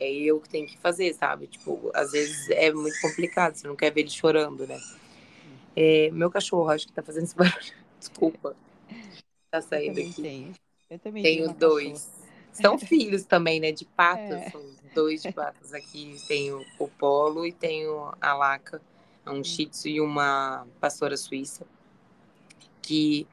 é 0.00 0.10
eu 0.10 0.40
que 0.40 0.48
tenho 0.48 0.66
que 0.66 0.78
fazer, 0.78 1.12
sabe? 1.14 1.46
Tipo, 1.46 1.90
às 1.94 2.12
vezes 2.12 2.48
é 2.50 2.72
muito 2.72 2.98
complicado, 3.00 3.54
você 3.54 3.68
não 3.68 3.76
quer 3.76 3.92
ver 3.92 4.00
ele 4.00 4.10
chorando, 4.10 4.66
né? 4.66 4.80
É, 5.76 6.10
meu 6.10 6.30
cachorro, 6.30 6.68
acho 6.70 6.86
que 6.86 6.92
tá 6.92 7.02
fazendo 7.02 7.24
esse 7.24 7.36
barulho. 7.36 7.74
Desculpa. 7.98 8.56
Tá 9.50 9.60
saindo 9.60 10.00
eu 10.00 10.08
aqui. 10.08 10.22
Tenho. 10.22 10.52
Eu 10.88 10.98
também 10.98 11.22
tenho, 11.22 11.52
dois. 11.52 12.04
Cachorra. 12.04 12.20
São 12.52 12.78
filhos 12.80 13.24
também, 13.24 13.60
né? 13.60 13.72
De 13.72 13.84
patas. 13.84 14.40
É. 14.40 14.50
São 14.50 14.62
dois 14.94 15.22
de 15.22 15.30
patas 15.32 15.72
aqui. 15.74 16.16
Tenho 16.26 16.64
o 16.78 16.88
Polo 16.88 17.46
e 17.46 17.52
tenho 17.52 18.12
a 18.20 18.34
Laca. 18.34 18.80
Um 19.26 19.34
hum. 19.34 19.44
Shih 19.44 19.66
Tzu 19.66 19.88
e 19.88 20.00
uma 20.00 20.66
pastora 20.80 21.16
suíça. 21.16 21.66
Que 22.82 23.26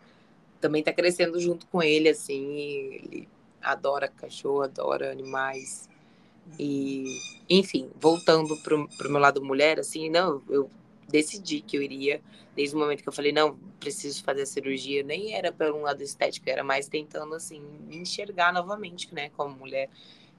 também 0.60 0.84
tá 0.84 0.92
crescendo 0.92 1.40
junto 1.40 1.66
com 1.68 1.82
ele, 1.82 2.10
assim. 2.10 2.54
Ele 2.56 3.30
adora 3.62 4.08
cachorro, 4.08 4.64
adora 4.64 5.12
animais. 5.12 5.90
E, 6.60 7.06
enfim, 7.50 7.90
voltando 8.00 8.56
pro, 8.58 8.88
pro 8.98 9.10
meu 9.10 9.20
lado 9.20 9.44
mulher, 9.44 9.80
assim, 9.80 10.10
não, 10.10 10.42
eu 10.50 10.70
decidi 11.08 11.62
que 11.62 11.78
eu 11.78 11.82
iria, 11.82 12.22
desde 12.56 12.76
o 12.76 12.80
momento 12.80 13.02
que 13.02 13.10
eu 13.10 13.14
falei, 13.14 13.32
não, 13.32 13.58
preciso 13.80 14.24
fazer 14.24 14.42
a 14.42 14.46
cirurgia, 14.46 15.04
nem 15.04 15.34
era 15.34 15.52
pelo 15.52 15.82
lado 15.82 16.02
estético, 16.02 16.50
era 16.50 16.64
mais 16.64 16.88
tentando, 16.88 17.34
assim, 17.36 17.62
me 17.88 17.98
enxergar 17.98 18.52
novamente, 18.54 19.14
né, 19.14 19.30
como 19.30 19.56
mulher. 19.56 19.90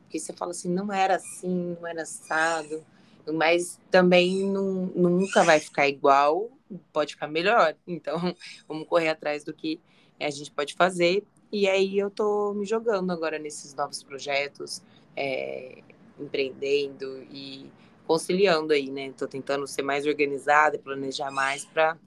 Porque 0.03 0.19
você 0.19 0.33
fala 0.33 0.51
assim, 0.51 0.71
não 0.71 0.93
era 0.93 1.17
assim, 1.17 1.77
não 1.79 1.87
era 1.87 2.03
assado, 2.03 2.85
mas 3.33 3.79
também 3.91 4.45
não, 4.45 4.87
nunca 4.95 5.45
vai 5.45 5.61
ficar 5.61 5.89
igual, 5.89 6.51
pode 6.93 7.15
ficar 7.15 7.29
melhor. 7.29 7.77
Então, 7.87 8.35
vamos 8.67 8.87
correr 8.89 9.09
atrás 9.09 9.45
do 9.45 9.53
que 9.53 9.81
a 10.19 10.31
gente 10.31 10.51
pode 10.51 10.75
fazer. 10.75 11.25
E 11.51 11.69
aí 11.69 11.99
eu 11.99 12.11
tô 12.11 12.53
me 12.55 12.67
jogando 12.67 13.11
agora 13.11 13.39
nesses 13.39 13.75
novos 13.75 14.03
projetos, 14.03 14.83
é, 15.17 15.79
empreendendo 16.19 17.23
e 17.33 17.71
conciliando 18.07 18.73
aí, 18.73 18.91
né? 18.91 19.09
Estou 19.09 19.29
tentando 19.29 19.67
ser 19.67 19.83
mais 19.83 20.07
organizada 20.07 20.79
planejar 20.79 21.31
mais 21.31 21.65
para 21.65 21.99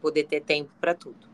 poder 0.00 0.24
ter 0.24 0.40
tempo 0.42 0.72
para 0.80 0.94
tudo. 0.94 1.28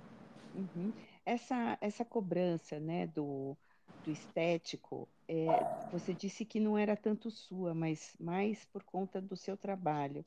Uhum. 0.54 0.92
Essa, 1.26 1.76
essa 1.80 2.04
cobrança, 2.04 2.78
né, 2.78 3.06
do, 3.06 3.56
do 4.04 4.10
estético, 4.10 5.08
é, 5.28 5.46
você 5.90 6.14
disse 6.14 6.44
que 6.44 6.60
não 6.60 6.76
era 6.76 6.96
tanto 6.96 7.30
sua, 7.30 7.74
mas 7.74 8.14
mais 8.18 8.64
por 8.66 8.82
conta 8.82 9.20
do 9.20 9.36
seu 9.36 9.56
trabalho. 9.56 10.24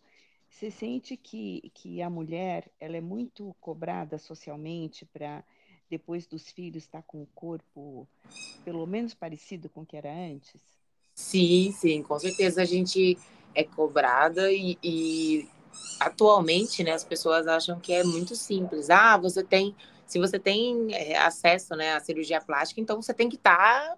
Você 0.49 0.71
sente 0.71 1.17
que, 1.17 1.71
que 1.73 2.01
a 2.01 2.09
mulher 2.09 2.71
ela 2.79 2.97
é 2.97 3.01
muito 3.01 3.55
cobrada 3.59 4.17
socialmente 4.17 5.05
para 5.05 5.43
depois 5.89 6.25
dos 6.25 6.49
filhos 6.51 6.83
estar 6.83 7.01
tá 7.01 7.07
com 7.07 7.21
o 7.21 7.27
corpo 7.27 8.07
pelo 8.63 8.85
menos 8.85 9.13
parecido 9.13 9.69
com 9.69 9.81
o 9.81 9.85
que 9.85 9.95
era 9.95 10.11
antes? 10.11 10.76
Sim, 11.17 11.71
sim, 11.71 12.03
com 12.03 12.19
certeza 12.19 12.61
a 12.61 12.65
gente 12.65 13.17
é 13.55 13.63
cobrada 13.63 14.51
e, 14.51 14.77
e, 14.83 15.49
atualmente, 15.99 16.83
né, 16.83 16.91
as 16.91 17.03
pessoas 17.03 17.47
acham 17.47 17.79
que 17.79 17.91
é 17.91 18.03
muito 18.03 18.35
simples. 18.35 18.91
Ah, 18.91 19.17
você 19.17 19.43
tem, 19.43 19.75
se 20.05 20.19
você 20.19 20.37
tem 20.37 20.93
é, 20.93 21.17
acesso, 21.17 21.75
né, 21.75 21.95
à 21.95 21.99
cirurgia 21.99 22.39
plástica, 22.39 22.79
então 22.79 23.01
você 23.01 23.15
tem 23.15 23.27
que 23.29 23.35
estar 23.35 23.57
tá 23.57 23.97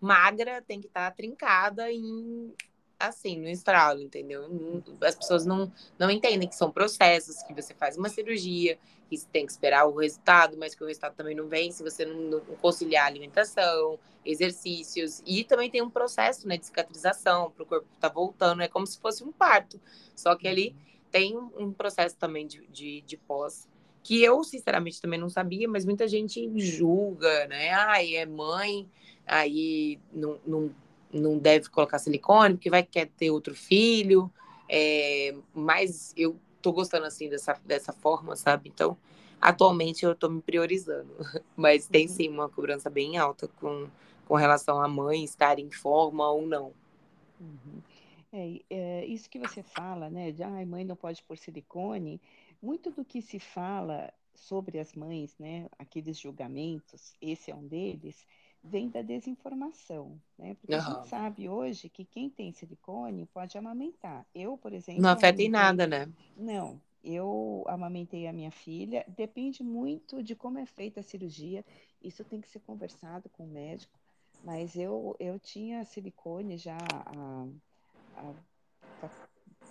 magra, 0.00 0.62
tem 0.62 0.80
que 0.80 0.86
estar 0.86 1.10
tá 1.10 1.14
trincada 1.14 1.92
em 1.92 2.50
assim, 3.08 3.38
no 3.38 3.48
estralo, 3.48 4.00
entendeu? 4.00 4.48
As 5.02 5.14
pessoas 5.14 5.44
não, 5.44 5.72
não 5.98 6.10
entendem 6.10 6.48
que 6.48 6.54
são 6.54 6.70
processos, 6.70 7.42
que 7.42 7.54
você 7.54 7.74
faz 7.74 7.96
uma 7.96 8.08
cirurgia, 8.08 8.78
que 9.08 9.16
você 9.16 9.26
tem 9.32 9.46
que 9.46 9.52
esperar 9.52 9.86
o 9.86 9.96
resultado, 9.96 10.56
mas 10.56 10.74
que 10.74 10.82
o 10.82 10.86
resultado 10.86 11.14
também 11.14 11.34
não 11.34 11.48
vem 11.48 11.70
se 11.70 11.82
você 11.82 12.04
não, 12.04 12.14
não 12.14 12.40
conciliar 12.56 13.06
alimentação, 13.06 13.98
exercícios. 14.24 15.22
E 15.26 15.44
também 15.44 15.70
tem 15.70 15.82
um 15.82 15.90
processo 15.90 16.48
né, 16.48 16.56
de 16.56 16.66
cicatrização 16.66 17.50
para 17.50 17.62
o 17.62 17.66
corpo 17.66 17.86
estar 17.94 18.08
tá 18.08 18.14
voltando, 18.14 18.62
é 18.62 18.68
como 18.68 18.86
se 18.86 18.98
fosse 18.98 19.22
um 19.22 19.32
parto. 19.32 19.80
Só 20.14 20.34
que 20.34 20.48
ali 20.48 20.68
uhum. 20.68 21.00
tem 21.10 21.36
um 21.36 21.72
processo 21.72 22.16
também 22.16 22.46
de, 22.46 22.66
de, 22.68 23.00
de 23.02 23.16
pós, 23.16 23.68
que 24.02 24.22
eu, 24.22 24.44
sinceramente, 24.44 25.00
também 25.00 25.18
não 25.18 25.30
sabia, 25.30 25.66
mas 25.66 25.84
muita 25.86 26.06
gente 26.06 26.50
julga, 26.60 27.46
né? 27.46 27.70
Ai, 27.70 28.16
é 28.16 28.26
mãe, 28.26 28.86
aí 29.26 29.98
não, 30.12 30.38
não, 30.46 30.74
não 31.14 31.38
deve 31.38 31.68
colocar 31.68 31.98
silicone, 31.98 32.54
porque 32.54 32.70
vai 32.70 32.82
querer 32.82 33.10
ter 33.16 33.30
outro 33.30 33.54
filho. 33.54 34.30
É, 34.68 35.34
mas 35.54 36.12
eu 36.16 36.36
tô 36.60 36.72
gostando 36.72 37.06
assim 37.06 37.28
dessa, 37.28 37.60
dessa 37.64 37.92
forma, 37.92 38.36
sabe? 38.36 38.68
Então, 38.68 38.96
atualmente 39.40 40.04
eu 40.04 40.14
tô 40.14 40.28
me 40.28 40.40
priorizando. 40.40 41.14
Mas 41.54 41.86
tem 41.86 42.06
uhum. 42.06 42.12
sim 42.12 42.28
uma 42.28 42.48
cobrança 42.48 42.88
bem 42.88 43.18
alta 43.18 43.46
com, 43.46 43.86
com 44.26 44.34
relação 44.34 44.80
à 44.80 44.88
mãe 44.88 45.22
estar 45.22 45.58
em 45.58 45.70
forma 45.70 46.26
ou 46.30 46.46
não. 46.46 46.72
Uhum. 47.38 47.82
É, 48.32 48.60
é, 48.70 49.06
isso 49.06 49.28
que 49.28 49.38
você 49.38 49.62
fala, 49.62 50.10
né, 50.10 50.32
de 50.32 50.42
ah, 50.42 50.66
mãe 50.66 50.84
não 50.84 50.96
pode 50.96 51.22
pôr 51.22 51.38
silicone, 51.38 52.20
muito 52.60 52.90
do 52.90 53.04
que 53.04 53.22
se 53.22 53.38
fala 53.38 54.12
sobre 54.34 54.80
as 54.80 54.92
mães, 54.94 55.36
né, 55.38 55.68
aqueles 55.78 56.18
julgamentos, 56.18 57.14
esse 57.20 57.52
é 57.52 57.54
um 57.54 57.64
deles, 57.64 58.26
vem 58.64 58.88
da 58.88 59.02
desinformação, 59.02 60.18
né? 60.38 60.54
Porque 60.54 60.74
uhum. 60.74 60.80
a 60.80 60.82
gente 60.82 61.08
sabe 61.08 61.48
hoje 61.48 61.90
que 61.90 62.04
quem 62.04 62.30
tem 62.30 62.50
silicone 62.50 63.26
pode 63.26 63.58
amamentar. 63.58 64.26
Eu, 64.34 64.56
por 64.56 64.72
exemplo. 64.72 65.02
Não 65.02 65.10
afeta 65.10 65.42
em 65.42 65.50
nada, 65.50 65.86
né? 65.86 66.10
Não. 66.34 66.80
Eu 67.02 67.62
amamentei 67.68 68.26
a 68.26 68.32
minha 68.32 68.50
filha, 68.50 69.04
depende 69.06 69.62
muito 69.62 70.22
de 70.22 70.34
como 70.34 70.58
é 70.58 70.64
feita 70.64 71.00
a 71.00 71.02
cirurgia. 71.02 71.62
Isso 72.02 72.24
tem 72.24 72.40
que 72.40 72.48
ser 72.48 72.60
conversado 72.60 73.28
com 73.28 73.44
o 73.44 73.48
médico. 73.48 73.98
Mas 74.42 74.74
eu, 74.76 75.14
eu 75.20 75.38
tinha 75.38 75.84
silicone 75.84 76.56
já 76.56 76.78
há, 76.78 77.46
há, 78.16 79.08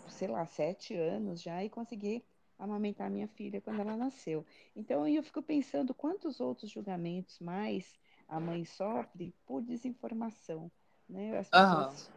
sei 0.10 0.28
lá, 0.28 0.46
sete 0.46 0.94
anos 0.94 1.42
já 1.42 1.64
e 1.64 1.70
consegui 1.70 2.24
amamentar 2.60 3.08
a 3.08 3.10
minha 3.10 3.28
filha 3.28 3.60
quando 3.60 3.80
ela 3.80 3.98
nasceu. 3.98 4.46
Então 4.76 5.08
eu 5.08 5.24
fico 5.24 5.42
pensando 5.42 5.94
quantos 5.94 6.40
outros 6.40 6.70
julgamentos 6.70 7.40
mais 7.40 7.98
a 8.34 8.40
mãe 8.40 8.66
sofre 8.66 9.34
por 9.46 9.62
desinformação. 9.62 10.72
Né? 11.08 11.38
As 11.38 11.50
pessoas 11.50 12.12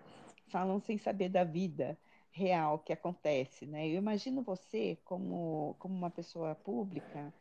falam 0.49 0.81
sem 0.81 0.97
saber 0.97 1.29
da 1.29 1.45
vida 1.45 1.99
real 2.31 2.79
que 2.79 2.93
acontece, 2.93 3.67
né? 3.67 3.87
Eu 3.89 3.97
imagino 3.97 4.43
você 4.43 4.97
como, 5.05 5.77
como 5.79 5.95
uma 5.95 6.11
pessoa 6.11 6.55
pública, 6.55 7.33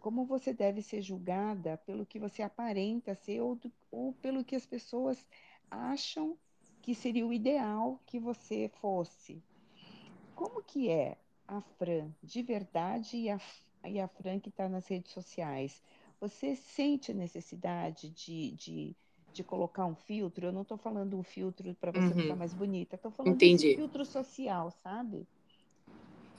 como 0.00 0.24
você 0.24 0.52
deve 0.52 0.80
ser 0.80 1.02
julgada 1.02 1.76
pelo 1.78 2.06
que 2.06 2.18
você 2.18 2.42
aparenta 2.42 3.14
ser 3.14 3.40
ou, 3.40 3.56
do, 3.56 3.72
ou 3.90 4.12
pelo 4.14 4.44
que 4.44 4.54
as 4.54 4.66
pessoas 4.66 5.24
acham 5.68 6.36
que 6.82 6.94
seria 6.94 7.26
o 7.26 7.32
ideal 7.32 8.00
que 8.06 8.18
você 8.18 8.70
fosse. 8.80 9.42
Como 10.34 10.62
que 10.62 10.88
é 10.88 11.16
a 11.46 11.60
Fran 11.60 12.10
de 12.22 12.42
verdade 12.42 13.16
e 13.16 13.30
a, 13.30 13.40
e 13.84 14.00
a 14.00 14.08
Fran 14.08 14.38
que 14.38 14.48
está 14.48 14.68
nas 14.68 14.86
redes 14.86 15.12
sociais? 15.12 15.82
Você 16.20 16.54
sente 16.54 17.12
a 17.12 17.14
necessidade 17.14 18.10
de, 18.10 18.50
de, 18.52 18.96
de 19.32 19.42
colocar 19.42 19.86
um 19.86 19.94
filtro? 19.94 20.46
Eu 20.46 20.52
não 20.52 20.62
estou 20.62 20.76
falando 20.76 21.16
um 21.16 21.22
filtro 21.22 21.74
para 21.74 21.90
você 21.90 22.12
uhum. 22.14 22.22
ficar 22.22 22.36
mais 22.36 22.52
bonita, 22.52 22.96
estou 22.96 23.10
falando 23.10 23.38
de 23.38 23.54
um 23.54 23.58
filtro 23.76 24.04
social, 24.04 24.70
sabe? 24.82 25.26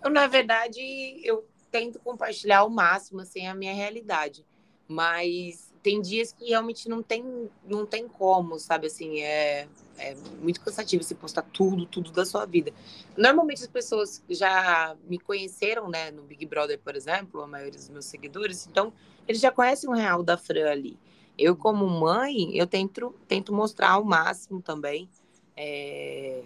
Eu, 0.03 0.09
na 0.09 0.27
verdade, 0.27 0.81
eu 1.23 1.47
tento 1.71 1.99
compartilhar 1.99 2.59
ao 2.59 2.69
máximo 2.69 3.21
assim, 3.21 3.47
a 3.47 3.55
minha 3.55 3.73
realidade. 3.73 4.45
Mas 4.87 5.70
tem 5.81 6.01
dias 6.01 6.31
que 6.31 6.49
realmente 6.49 6.87
não 6.87 7.01
tem, 7.01 7.49
não 7.65 7.85
tem 7.85 8.07
como, 8.07 8.59
sabe? 8.59 8.87
Assim, 8.87 9.21
é, 9.21 9.67
é 9.97 10.15
muito 10.41 10.61
cansativo 10.61 11.03
você 11.03 11.15
postar 11.15 11.41
tudo, 11.41 11.85
tudo 11.85 12.11
da 12.11 12.25
sua 12.25 12.45
vida. 12.45 12.71
Normalmente 13.17 13.61
as 13.61 13.67
pessoas 13.67 14.23
já 14.29 14.95
me 15.07 15.19
conheceram, 15.19 15.89
né, 15.89 16.11
no 16.11 16.23
Big 16.23 16.45
Brother, 16.45 16.79
por 16.79 16.95
exemplo, 16.95 17.41
a 17.41 17.47
maioria 17.47 17.79
dos 17.79 17.89
meus 17.89 18.05
seguidores, 18.05 18.67
então 18.67 18.93
eles 19.27 19.41
já 19.41 19.51
conhecem 19.51 19.89
o 19.89 19.93
real 19.93 20.23
da 20.23 20.37
Fran 20.37 20.69
ali. 20.69 20.97
Eu, 21.37 21.55
como 21.55 21.87
mãe, 21.87 22.55
eu 22.55 22.67
tento, 22.67 23.15
tento 23.27 23.53
mostrar 23.53 23.91
ao 23.91 24.03
máximo 24.03 24.61
também. 24.61 25.09
É 25.55 26.43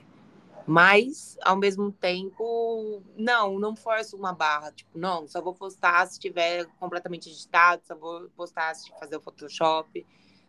mas, 0.68 1.38
ao 1.44 1.56
mesmo 1.56 1.92
tempo, 1.92 3.04
não, 3.16 3.60
não 3.60 3.76
forço 3.76 4.18
uma 4.18 4.34
barra. 4.34 4.72
Tipo, 4.72 4.98
não, 4.98 5.28
só 5.28 5.42
vou 5.42 5.54
postar 5.54 6.06
se 6.08 6.14
estiver 6.14 6.66
completamente 6.80 7.30
editado, 7.30 7.84
só 7.86 7.96
vou 7.96 8.30
postar 8.36 8.74
se 8.74 8.90
fazer 9.00 9.18
o 9.18 9.22
Photoshop. 9.22 10.06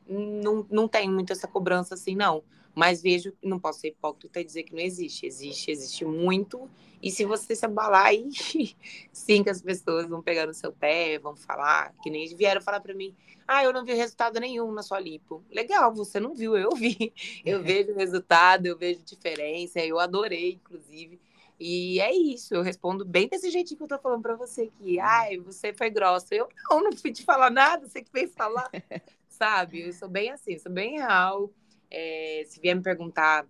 Não, 0.08 0.66
não 0.70 0.88
tenho 0.88 1.12
muito 1.12 1.32
essa 1.32 1.46
cobrança 1.46 1.94
assim, 1.94 2.14
não. 2.14 2.42
Mas 2.76 3.00
vejo, 3.00 3.32
não 3.42 3.58
posso 3.58 3.80
ser 3.80 3.88
hipócrita 3.88 4.38
e 4.38 4.44
dizer 4.44 4.64
que 4.64 4.74
não 4.74 4.82
existe. 4.82 5.24
Existe, 5.24 5.70
existe 5.70 6.04
muito. 6.04 6.68
E 7.02 7.10
se 7.10 7.24
você 7.24 7.56
se 7.56 7.64
abalar, 7.64 8.06
aí 8.06 8.28
sim 9.10 9.42
que 9.42 9.48
as 9.48 9.62
pessoas 9.62 10.06
vão 10.06 10.22
pegar 10.22 10.46
no 10.46 10.52
seu 10.52 10.70
pé, 10.70 11.18
vão 11.18 11.34
falar, 11.34 11.94
que 12.02 12.10
nem 12.10 12.36
vieram 12.36 12.60
falar 12.60 12.80
para 12.80 12.92
mim, 12.92 13.16
ah, 13.48 13.64
eu 13.64 13.72
não 13.72 13.82
vi 13.82 13.94
resultado 13.94 14.38
nenhum 14.38 14.70
na 14.72 14.82
sua 14.82 15.00
lipo. 15.00 15.42
Legal, 15.50 15.94
você 15.94 16.20
não 16.20 16.34
viu, 16.34 16.54
eu 16.54 16.70
vi. 16.72 17.14
Eu 17.46 17.62
vejo 17.62 17.94
resultado, 17.94 18.66
eu 18.66 18.76
vejo 18.76 19.02
diferença, 19.04 19.78
eu 19.78 19.98
adorei, 20.00 20.54
inclusive. 20.54 21.18
E 21.58 22.00
é 22.00 22.12
isso, 22.12 22.54
eu 22.54 22.62
respondo 22.62 23.04
bem 23.04 23.28
desse 23.28 23.50
jeitinho 23.50 23.78
que 23.78 23.84
eu 23.84 23.88
tô 23.88 23.98
falando 23.98 24.20
para 24.20 24.34
você 24.34 24.62
aqui. 24.62 24.98
Ai, 24.98 25.38
você 25.38 25.72
foi 25.72 25.88
grossa. 25.88 26.34
Eu 26.34 26.48
não, 26.68 26.82
não 26.82 26.92
fui 26.92 27.12
te 27.12 27.22
falar 27.22 27.50
nada, 27.50 27.88
você 27.88 28.02
que 28.02 28.10
fez 28.10 28.34
falar. 28.34 28.68
Sabe? 29.28 29.86
Eu 29.86 29.92
sou 29.92 30.08
bem 30.08 30.30
assim, 30.30 30.58
sou 30.58 30.72
bem 30.72 30.96
real. 30.96 31.50
É, 31.90 32.44
se 32.46 32.60
vier 32.60 32.74
me 32.74 32.82
perguntar 32.82 33.46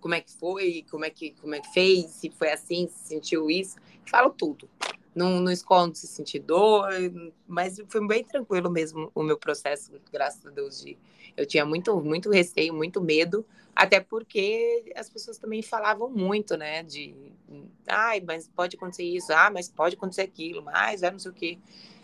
como 0.00 0.14
é 0.14 0.20
que 0.20 0.32
foi, 0.32 0.84
como 0.90 1.04
é 1.04 1.10
que, 1.10 1.32
como 1.40 1.54
é 1.54 1.60
que 1.60 1.72
fez, 1.72 2.06
se 2.06 2.30
foi 2.30 2.50
assim, 2.50 2.88
se 2.88 3.08
sentiu 3.08 3.50
isso, 3.50 3.76
falo 4.06 4.30
tudo 4.30 4.68
não, 5.14 5.40
não 5.40 5.50
escondo 5.50 5.94
se 5.96 6.06
sentir 6.06 6.40
dor, 6.40 6.88
mas 7.46 7.80
foi 7.88 8.06
bem 8.06 8.24
tranquilo 8.24 8.70
mesmo 8.70 9.10
o 9.14 9.22
meu 9.22 9.36
processo, 9.36 9.92
graças 10.12 10.44
a 10.46 10.50
Deus. 10.50 10.80
De, 10.82 10.96
eu 11.36 11.44
tinha 11.46 11.64
muito, 11.64 12.00
muito 12.00 12.30
receio, 12.30 12.72
muito 12.72 13.00
medo, 13.00 13.44
até 13.74 14.00
porque 14.00 14.92
as 14.94 15.08
pessoas 15.10 15.38
também 15.38 15.62
falavam 15.62 16.08
muito, 16.08 16.56
né? 16.56 16.82
De, 16.82 17.14
ai, 17.88 18.20
mas 18.20 18.48
pode 18.48 18.76
acontecer 18.76 19.04
isso, 19.04 19.32
ah, 19.32 19.50
mas 19.50 19.68
pode 19.68 19.96
acontecer 19.96 20.22
aquilo, 20.22 20.62
mas 20.62 21.02
é 21.02 21.10
não 21.10 21.18
sei 21.18 21.30
o 21.30 21.34
quê. 21.34 21.58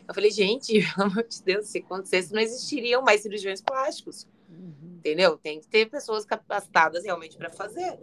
Eu 0.07 0.15
falei, 0.15 0.31
gente, 0.31 0.73
pelo 0.95 1.11
amor 1.11 1.25
de 1.25 1.43
Deus, 1.43 1.67
se 1.67 1.79
acontecesse, 1.79 2.33
não 2.33 2.41
existiriam 2.41 3.03
mais 3.03 3.21
cirurgiões 3.21 3.61
plásticos. 3.61 4.27
Uhum. 4.59 4.97
Entendeu? 4.99 5.37
Tem 5.37 5.61
que 5.61 5.69
ter 5.69 5.89
pessoas 5.89 6.25
capacitadas 6.25 7.05
realmente 7.05 7.37
para 7.37 7.51
fazer. 7.51 7.99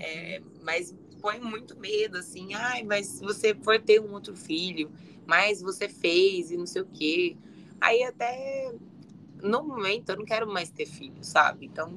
É, 0.00 0.40
mas 0.62 0.94
põe 1.20 1.38
muito 1.38 1.78
medo, 1.78 2.18
assim, 2.18 2.54
ai, 2.54 2.82
mas 2.82 3.20
você 3.20 3.54
for 3.54 3.80
ter 3.80 4.00
um 4.00 4.12
outro 4.12 4.34
filho, 4.34 4.90
mas 5.26 5.62
você 5.62 5.88
fez 5.88 6.50
e 6.50 6.56
não 6.56 6.66
sei 6.66 6.82
o 6.82 6.86
quê. 6.86 7.36
Aí 7.80 8.02
até 8.02 8.72
no 9.42 9.62
momento 9.62 10.10
eu 10.10 10.16
não 10.16 10.24
quero 10.24 10.46
mais 10.46 10.70
ter 10.70 10.86
filho, 10.86 11.22
sabe? 11.22 11.66
Então 11.66 11.92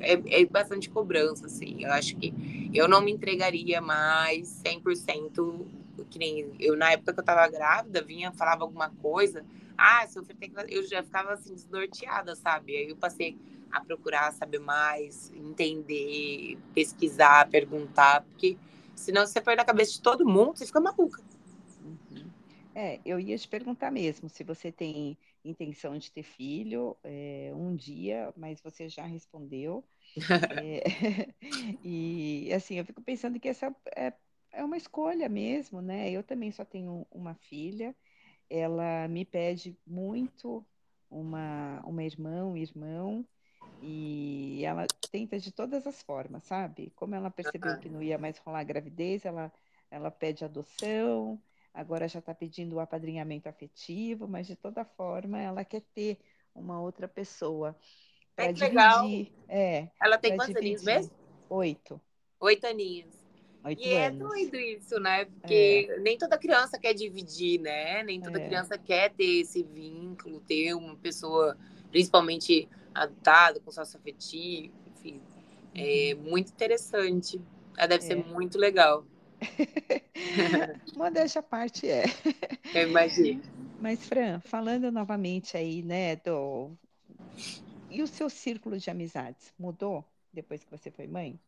é, 0.00 0.40
é 0.40 0.44
bastante 0.46 0.88
cobrança, 0.88 1.46
assim. 1.46 1.84
Eu 1.84 1.92
acho 1.92 2.16
que 2.16 2.70
eu 2.74 2.88
não 2.88 3.00
me 3.00 3.12
entregaria 3.12 3.80
mais 3.80 4.48
100%, 4.48 5.66
que 6.08 6.18
nem 6.18 6.54
eu, 6.58 6.76
na 6.76 6.92
época 6.92 7.12
que 7.12 7.20
eu 7.20 7.24
tava 7.24 7.46
grávida, 7.48 8.02
vinha, 8.02 8.32
falava 8.32 8.64
alguma 8.64 8.90
coisa, 8.90 9.44
ah, 9.80 10.06
tem 10.38 10.50
que 10.50 10.74
eu 10.74 10.86
já 10.86 11.02
ficava 11.02 11.32
assim, 11.32 11.54
desnorteada, 11.54 12.34
sabe? 12.36 12.76
Aí 12.76 12.88
eu 12.88 12.96
passei 12.96 13.36
a 13.72 13.80
procurar 13.80 14.32
saber 14.32 14.58
mais, 14.58 15.32
entender, 15.32 16.58
pesquisar, 16.74 17.48
perguntar, 17.48 18.22
porque 18.22 18.56
Senão, 19.00 19.26
se 19.26 19.32
você 19.32 19.40
põe 19.40 19.56
na 19.56 19.64
cabeça 19.64 19.92
de 19.92 20.02
todo 20.02 20.28
mundo, 20.28 20.58
você 20.58 20.66
fica 20.66 20.78
maluca. 20.78 21.22
Uhum. 21.82 22.30
É, 22.74 23.00
eu 23.02 23.18
ia 23.18 23.36
te 23.38 23.48
perguntar 23.48 23.90
mesmo 23.90 24.28
se 24.28 24.44
você 24.44 24.70
tem 24.70 25.16
intenção 25.42 25.96
de 25.96 26.12
ter 26.12 26.22
filho 26.22 26.94
é, 27.02 27.50
um 27.54 27.74
dia, 27.74 28.30
mas 28.36 28.60
você 28.60 28.90
já 28.90 29.06
respondeu. 29.06 29.82
é, 30.50 30.82
e 31.82 32.52
assim, 32.52 32.76
eu 32.76 32.84
fico 32.84 33.00
pensando 33.00 33.40
que 33.40 33.48
essa 33.48 33.74
é, 33.96 34.12
é 34.52 34.62
uma 34.62 34.76
escolha 34.76 35.30
mesmo, 35.30 35.80
né? 35.80 36.10
Eu 36.10 36.22
também 36.22 36.52
só 36.52 36.62
tenho 36.62 37.06
uma 37.10 37.34
filha, 37.34 37.96
ela 38.50 39.06
me 39.08 39.24
pede 39.24 39.78
muito 39.86 40.66
uma, 41.08 41.80
uma 41.84 42.02
irmã, 42.02 42.44
um 42.44 42.56
irmão, 42.56 43.24
e 43.80 44.62
ela 44.64 44.86
tenta 45.10 45.38
de 45.38 45.52
todas 45.52 45.86
as 45.86 46.02
formas, 46.02 46.42
sabe? 46.42 46.92
Como 46.96 47.14
ela 47.14 47.30
percebeu 47.30 47.78
que 47.78 47.88
não 47.88 48.02
ia 48.02 48.18
mais 48.18 48.36
rolar 48.38 48.64
gravidez, 48.64 49.24
ela, 49.24 49.50
ela 49.90 50.10
pede 50.10 50.44
adoção, 50.44 51.40
agora 51.72 52.08
já 52.08 52.18
está 52.18 52.34
pedindo 52.34 52.76
o 52.76 52.80
apadrinhamento 52.80 53.48
afetivo, 53.48 54.28
mas 54.28 54.46
de 54.46 54.56
toda 54.56 54.84
forma 54.84 55.40
ela 55.40 55.64
quer 55.64 55.82
ter 55.94 56.18
uma 56.54 56.80
outra 56.80 57.08
pessoa 57.08 57.76
para 58.36 58.52
dividir. 58.52 58.68
Legal. 58.68 59.06
É, 59.48 59.88
ela 60.02 60.18
tem 60.18 60.36
quantos 60.36 60.54
dividir. 60.54 60.58
aninhos 60.58 60.84
mesmo? 60.84 61.16
Oito. 61.48 62.00
Oito 62.40 62.66
aninhos. 62.66 63.19
Oito 63.64 63.82
e 63.82 63.92
é 63.92 64.06
anos. 64.06 64.20
é 64.20 64.24
doido 64.24 64.56
isso, 64.56 64.98
né? 64.98 65.24
Porque 65.26 65.88
é. 65.90 65.98
nem 66.00 66.16
toda 66.16 66.38
criança 66.38 66.78
quer 66.78 66.94
dividir, 66.94 67.60
né? 67.60 68.02
Nem 68.02 68.20
toda 68.20 68.40
é. 68.40 68.46
criança 68.46 68.78
quer 68.78 69.12
ter 69.12 69.40
esse 69.40 69.62
vínculo, 69.62 70.40
ter 70.40 70.74
uma 70.74 70.96
pessoa, 70.96 71.56
principalmente 71.90 72.68
adotado, 72.94 73.60
com 73.60 73.70
sócio 73.70 73.98
afetivo, 73.98 74.72
enfim. 74.96 75.20
É 75.74 76.14
uhum. 76.14 76.30
muito 76.30 76.50
interessante. 76.50 77.40
Ela 77.76 77.88
deve 77.88 78.04
é. 78.04 78.06
ser 78.06 78.16
muito 78.16 78.58
legal. 78.58 79.04
Modéstia 80.96 81.40
à 81.40 81.42
parte 81.42 81.88
é. 81.88 82.04
Eu 82.74 82.88
imagino. 82.88 83.42
Mas, 83.80 84.04
Fran, 84.04 84.40
falando 84.40 84.90
novamente 84.90 85.56
aí, 85.56 85.82
né, 85.82 86.16
do... 86.16 86.70
E 87.90 88.02
o 88.02 88.06
seu 88.06 88.28
círculo 88.30 88.78
de 88.78 88.90
amizades 88.90 89.52
mudou 89.58 90.04
depois 90.32 90.62
que 90.62 90.70
você 90.70 90.90
foi 90.90 91.06
mãe? 91.06 91.38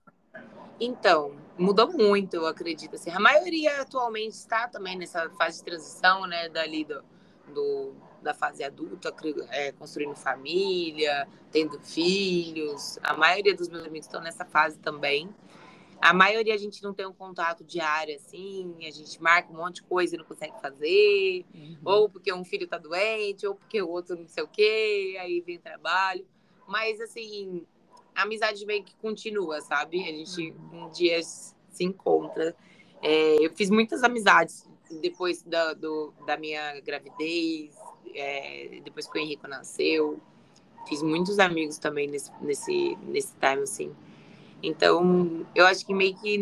Então, 0.80 1.36
mudou 1.56 1.92
muito, 1.92 2.34
eu 2.34 2.46
acredito. 2.46 2.96
Assim, 2.96 3.10
a 3.10 3.20
maioria 3.20 3.80
atualmente 3.80 4.32
está 4.32 4.68
também 4.68 4.96
nessa 4.96 5.30
fase 5.30 5.58
de 5.58 5.64
transição, 5.64 6.26
né, 6.26 6.48
dali 6.48 6.84
do, 6.84 7.04
do 7.54 7.94
da 8.22 8.32
fase 8.32 8.62
adulta, 8.62 9.12
é, 9.50 9.72
construindo 9.72 10.14
família, 10.14 11.26
tendo 11.50 11.78
filhos. 11.80 12.98
A 13.02 13.14
maioria 13.14 13.54
dos 13.54 13.68
meus 13.68 13.84
amigos 13.84 14.06
estão 14.06 14.20
nessa 14.20 14.44
fase 14.44 14.78
também. 14.78 15.28
A 16.00 16.12
maioria 16.12 16.54
a 16.54 16.58
gente 16.58 16.82
não 16.82 16.92
tem 16.92 17.06
um 17.06 17.12
contato 17.12 17.62
diário 17.62 18.16
assim, 18.16 18.74
a 18.80 18.90
gente 18.90 19.22
marca 19.22 19.52
um 19.52 19.56
monte 19.56 19.76
de 19.76 19.82
coisa 19.84 20.14
e 20.14 20.18
não 20.18 20.24
consegue 20.24 20.60
fazer, 20.60 21.44
uhum. 21.54 21.76
ou 21.84 22.08
porque 22.08 22.32
um 22.32 22.44
filho 22.44 22.66
tá 22.66 22.76
doente, 22.76 23.46
ou 23.46 23.54
porque 23.54 23.80
o 23.80 23.88
outro 23.88 24.16
não 24.16 24.26
sei 24.26 24.42
o 24.42 24.48
quê, 24.48 25.16
aí 25.20 25.40
vem 25.40 25.60
trabalho. 25.60 26.26
Mas 26.66 27.00
assim, 27.00 27.64
a 28.14 28.22
amizade 28.22 28.64
meio 28.66 28.84
que 28.84 28.94
continua, 28.96 29.60
sabe? 29.60 30.02
A 30.02 30.12
gente 30.12 30.50
uhum. 30.52 30.86
um 30.86 30.90
dia 30.90 31.22
se 31.22 31.84
encontra. 31.84 32.54
É, 33.00 33.44
eu 33.44 33.50
fiz 33.54 33.70
muitas 33.70 34.02
amizades 34.02 34.68
depois 35.00 35.42
da, 35.42 35.72
do, 35.72 36.12
da 36.26 36.36
minha 36.36 36.80
gravidez, 36.80 37.74
é, 38.14 38.80
depois 38.84 39.06
que 39.06 39.18
o 39.18 39.20
Henrique 39.20 39.48
nasceu. 39.48 40.20
Fiz 40.88 41.02
muitos 41.02 41.38
amigos 41.38 41.78
também 41.78 42.08
nesse, 42.08 42.30
nesse, 42.40 42.96
nesse 43.02 43.32
time, 43.36 43.62
assim. 43.62 43.94
Então, 44.62 45.46
eu 45.54 45.66
acho 45.66 45.86
que 45.86 45.94
meio 45.94 46.14
que 46.16 46.38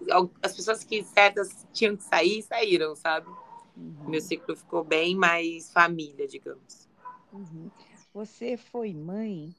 não, 0.00 0.30
as 0.42 0.54
pessoas 0.54 0.84
que 0.84 1.02
certas 1.04 1.66
tinham 1.72 1.96
que 1.96 2.04
sair, 2.04 2.42
saíram, 2.42 2.94
sabe? 2.94 3.28
Uhum. 3.76 4.08
Meu 4.08 4.20
ciclo 4.20 4.56
ficou 4.56 4.82
bem 4.82 5.14
mais 5.14 5.70
família, 5.70 6.26
digamos. 6.26 6.88
Uhum. 7.32 7.70
Você 8.14 8.56
foi 8.56 8.94
mãe 8.94 9.54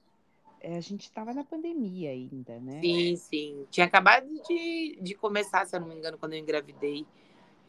a 0.75 0.81
gente 0.81 1.03
estava 1.03 1.33
na 1.33 1.43
pandemia 1.43 2.11
ainda, 2.11 2.59
né? 2.59 2.81
Sim, 2.81 3.15
sim. 3.15 3.65
Tinha 3.69 3.85
acabado 3.85 4.27
de, 4.47 4.97
de 5.01 5.15
começar, 5.15 5.65
se 5.65 5.75
eu 5.75 5.79
não 5.79 5.87
me 5.87 5.95
engano, 5.95 6.17
quando 6.17 6.33
eu 6.33 6.39
engravidei. 6.39 7.05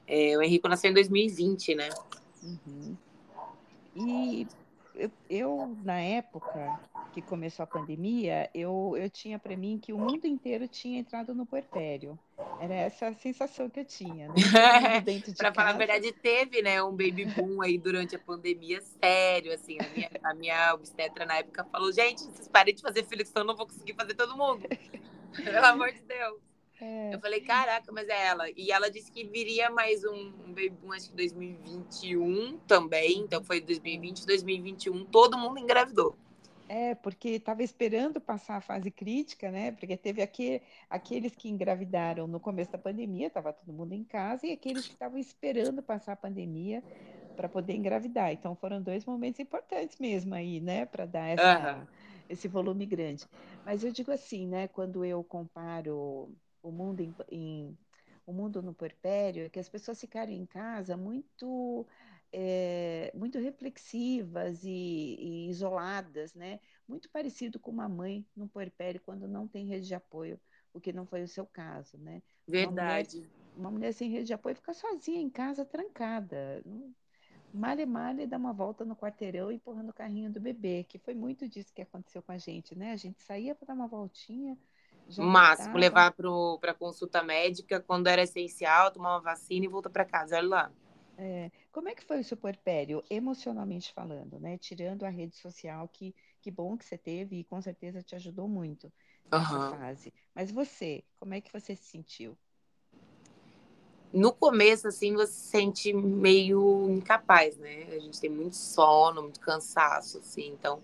É, 0.07 0.37
o 0.37 0.43
Henrique 0.43 0.69
nasceu 0.69 0.91
em 0.91 0.95
2020, 0.95 1.75
né? 1.75 1.89
Uhum. 2.43 2.97
E 3.95 4.47
eu, 4.95 5.11
eu, 5.29 5.77
na 5.85 6.01
época 6.01 6.81
que 7.21 7.29
começou 7.29 7.65
a 7.65 7.67
pandemia, 7.67 8.49
eu, 8.55 8.95
eu 8.97 9.11
tinha 9.11 9.39
para 9.39 9.57
mim 9.57 9.79
que 9.79 9.93
o 9.93 9.99
mundo 9.99 10.27
inteiro 10.27 10.69
tinha 10.69 10.99
entrado 10.99 11.35
no 11.35 11.45
puerpério. 11.45 12.19
Era 12.61 12.75
essa 12.75 13.09
a 13.09 13.15
sensação 13.15 13.69
que 13.69 13.81
eu 13.81 13.85
tinha, 13.85 14.29
né? 14.29 14.35
de 15.03 15.35
Para 15.35 15.53
falar 15.53 15.71
a 15.71 15.73
verdade, 15.73 16.13
teve, 16.13 16.63
né, 16.63 16.83
um 16.83 16.91
baby 16.91 17.25
boom 17.25 17.61
aí 17.61 17.77
durante 17.77 18.15
a 18.15 18.19
pandemia, 18.19 18.81
sério, 18.81 19.53
assim, 19.53 19.79
a 19.81 19.89
minha, 19.89 20.11
a 20.23 20.35
minha 20.35 20.75
obstetra 20.75 21.27
na 21.27 21.39
época 21.39 21.65
falou, 21.65 21.93
gente, 21.93 22.23
vocês 22.23 22.49
parem 22.49 22.75
de 22.75 22.83
fazer 22.83 23.05
filho, 23.05 23.27
senão 23.27 23.43
eu 23.43 23.47
não 23.47 23.57
vou 23.57 23.67
conseguir 23.67 23.95
fazer 23.95 24.15
todo 24.15 24.37
mundo. 24.37 24.69
Pelo 25.35 25.67
amor 25.67 25.93
de 25.93 26.01
Deus. 26.03 26.41
É. 26.81 27.15
Eu 27.15 27.21
falei, 27.21 27.41
caraca, 27.41 27.91
mas 27.91 28.09
é 28.09 28.27
ela. 28.27 28.45
E 28.57 28.71
ela 28.71 28.89
disse 28.89 29.11
que 29.11 29.25
viria 29.25 29.69
mais 29.69 30.05
um, 30.05 30.33
um 30.47 30.49
baby 30.49 30.71
boom, 30.71 30.93
acho 30.93 31.11
que 31.11 31.17
2021 31.17 32.59
também. 32.59 33.19
Então 33.19 33.43
foi 33.43 33.61
2020, 33.61 34.25
2021, 34.25 35.05
todo 35.07 35.37
mundo 35.37 35.59
engravidou. 35.59 36.17
É, 36.69 36.95
porque 36.95 37.31
estava 37.31 37.63
esperando 37.63 38.21
passar 38.21 38.57
a 38.57 38.61
fase 38.61 38.91
crítica, 38.91 39.51
né? 39.51 39.73
Porque 39.73 39.97
teve 39.97 40.21
aqui, 40.21 40.61
aqueles 40.89 41.35
que 41.35 41.49
engravidaram 41.49 42.27
no 42.27 42.39
começo 42.39 42.71
da 42.71 42.79
pandemia, 42.79 43.29
estava 43.29 43.53
todo 43.53 43.73
mundo 43.73 43.95
em 43.95 44.05
casa, 44.05 44.47
e 44.47 44.53
aqueles 44.53 44.87
que 44.87 44.93
estavam 44.93 45.19
esperando 45.19 45.83
passar 45.83 46.13
a 46.13 46.17
pandemia 46.17 46.83
para 47.35 47.49
poder 47.49 47.75
engravidar. 47.75 48.33
Então 48.33 48.55
foram 48.55 48.83
dois 48.83 49.05
momentos 49.07 49.41
importantes 49.41 49.99
mesmo 49.99 50.35
aí, 50.35 50.61
né? 50.61 50.85
Para 50.85 51.07
dar 51.07 51.29
essa, 51.29 51.79
uhum. 51.79 51.87
esse 52.29 52.49
volume 52.49 52.85
grande. 52.85 53.25
Mas 53.65 53.83
eu 53.83 53.91
digo 53.91 54.13
assim, 54.13 54.47
né? 54.47 54.69
Quando 54.69 55.05
eu 55.05 55.25
comparo 55.25 56.31
o 56.63 56.71
mundo 56.71 57.01
em, 57.01 57.15
em 57.31 57.79
o 58.27 58.33
mundo 58.33 58.61
no 58.61 58.75
puerpério, 58.75 59.47
é 59.47 59.49
que 59.49 59.59
as 59.59 59.71
pessoas 59.71 59.99
ficaram 59.99 60.31
em 60.31 60.45
casa 60.45 60.99
muito 60.99 61.87
é, 62.33 63.11
muito 63.15 63.39
reflexivas 63.39 64.63
e, 64.65 65.17
e, 65.19 65.49
isoladas, 65.49 66.35
né? 66.35 66.61
Muito 66.87 67.09
parecido 67.11 67.59
com 67.59 67.71
uma 67.71 67.89
mãe 67.89 68.27
no 68.37 68.49
puerpério 68.49 69.01
quando 69.05 69.27
não 69.27 69.47
tem 69.47 69.67
rede 69.67 69.87
de 69.87 69.95
apoio, 69.95 70.41
o 70.73 70.81
que 70.81 70.93
não 70.93 71.07
foi 71.07 71.23
o 71.23 71.29
seu 71.29 71.47
caso, 71.47 71.97
né? 71.99 72.23
Verdade. 72.47 73.17
Uma 73.17 73.23
mulher, 73.23 73.31
uma 73.57 73.71
mulher 73.71 73.93
sem 73.93 74.11
rede 74.11 74.27
de 74.27 74.35
apoio 74.35 74.57
fica 74.57 74.75
sozinha 74.75 75.21
em 75.21 75.31
casa, 75.31 75.65
trancada. 75.65 76.63
Male, 77.53 77.87
male, 77.87 78.27
dá 78.27 78.37
uma 78.37 78.53
volta 78.53 78.85
no 78.85 78.95
quarteirão 78.95 79.51
empurrando 79.51 79.89
o 79.89 79.95
carrinho 79.95 80.31
do 80.31 80.41
bebê, 80.41 80.85
que 80.85 80.99
foi 80.99 81.15
muito 81.15 81.49
disso 81.49 81.73
que 81.75 81.81
aconteceu 81.81 82.23
com 82.23 82.33
a 82.33 82.39
gente, 82.39 82.75
né? 82.77 82.93
A 82.93 82.97
gente 82.97 83.23
saía 83.23 83.55
para 83.55 83.69
dar 83.69 83.75
uma 83.75 83.89
voltinha, 83.89 84.57
já 85.09 85.25
máximo, 85.25 85.79
levar 85.79 86.15
para 86.61 86.75
consulta 86.75 87.23
médica 87.23 87.81
quando 87.81 88.07
era 88.07 88.23
essencial, 88.23 88.91
tomar 88.91 89.15
uma 89.15 89.23
vacina 89.23 89.65
e 89.65 89.69
voltar 89.69 89.89
para 89.89 90.05
casa, 90.05 90.37
olha 90.37 90.49
lá. 90.49 90.73
É, 91.21 91.51
como 91.73 91.89
é 91.89 91.97
que 91.97 92.05
foi 92.05 92.21
o 92.21 92.25
seu 92.25 92.37
puerpério, 92.37 93.03
emocionalmente 93.11 93.93
falando, 93.93 94.39
né? 94.39 94.57
Tirando 94.57 95.03
a 95.03 95.09
rede 95.09 95.35
social, 95.35 95.89
que, 95.89 96.15
que 96.41 96.49
bom 96.49 96.77
que 96.77 96.85
você 96.85 96.97
teve 96.97 97.41
e 97.41 97.45
com 97.45 97.61
certeza 97.61 98.05
te 98.05 98.15
ajudou 98.15 98.47
muito 98.47 98.93
nessa 99.31 99.59
uhum. 99.59 99.71
fase. 99.71 100.15
Mas 100.33 100.53
você, 100.53 101.03
como 101.19 101.35
é 101.35 101.41
que 101.41 101.53
você 101.53 101.75
se 101.75 101.91
sentiu? 101.91 102.39
No 104.13 104.33
começo, 104.33 104.87
assim, 104.87 105.13
você 105.13 105.33
se 105.33 105.49
sente 105.49 105.93
meio 105.93 106.89
incapaz, 106.89 107.59
né? 107.59 107.89
A 107.89 107.99
gente 107.99 108.21
tem 108.21 108.31
muito 108.31 108.55
sono, 108.55 109.23
muito 109.23 109.41
cansaço, 109.41 110.19
assim, 110.19 110.53
então 110.53 110.81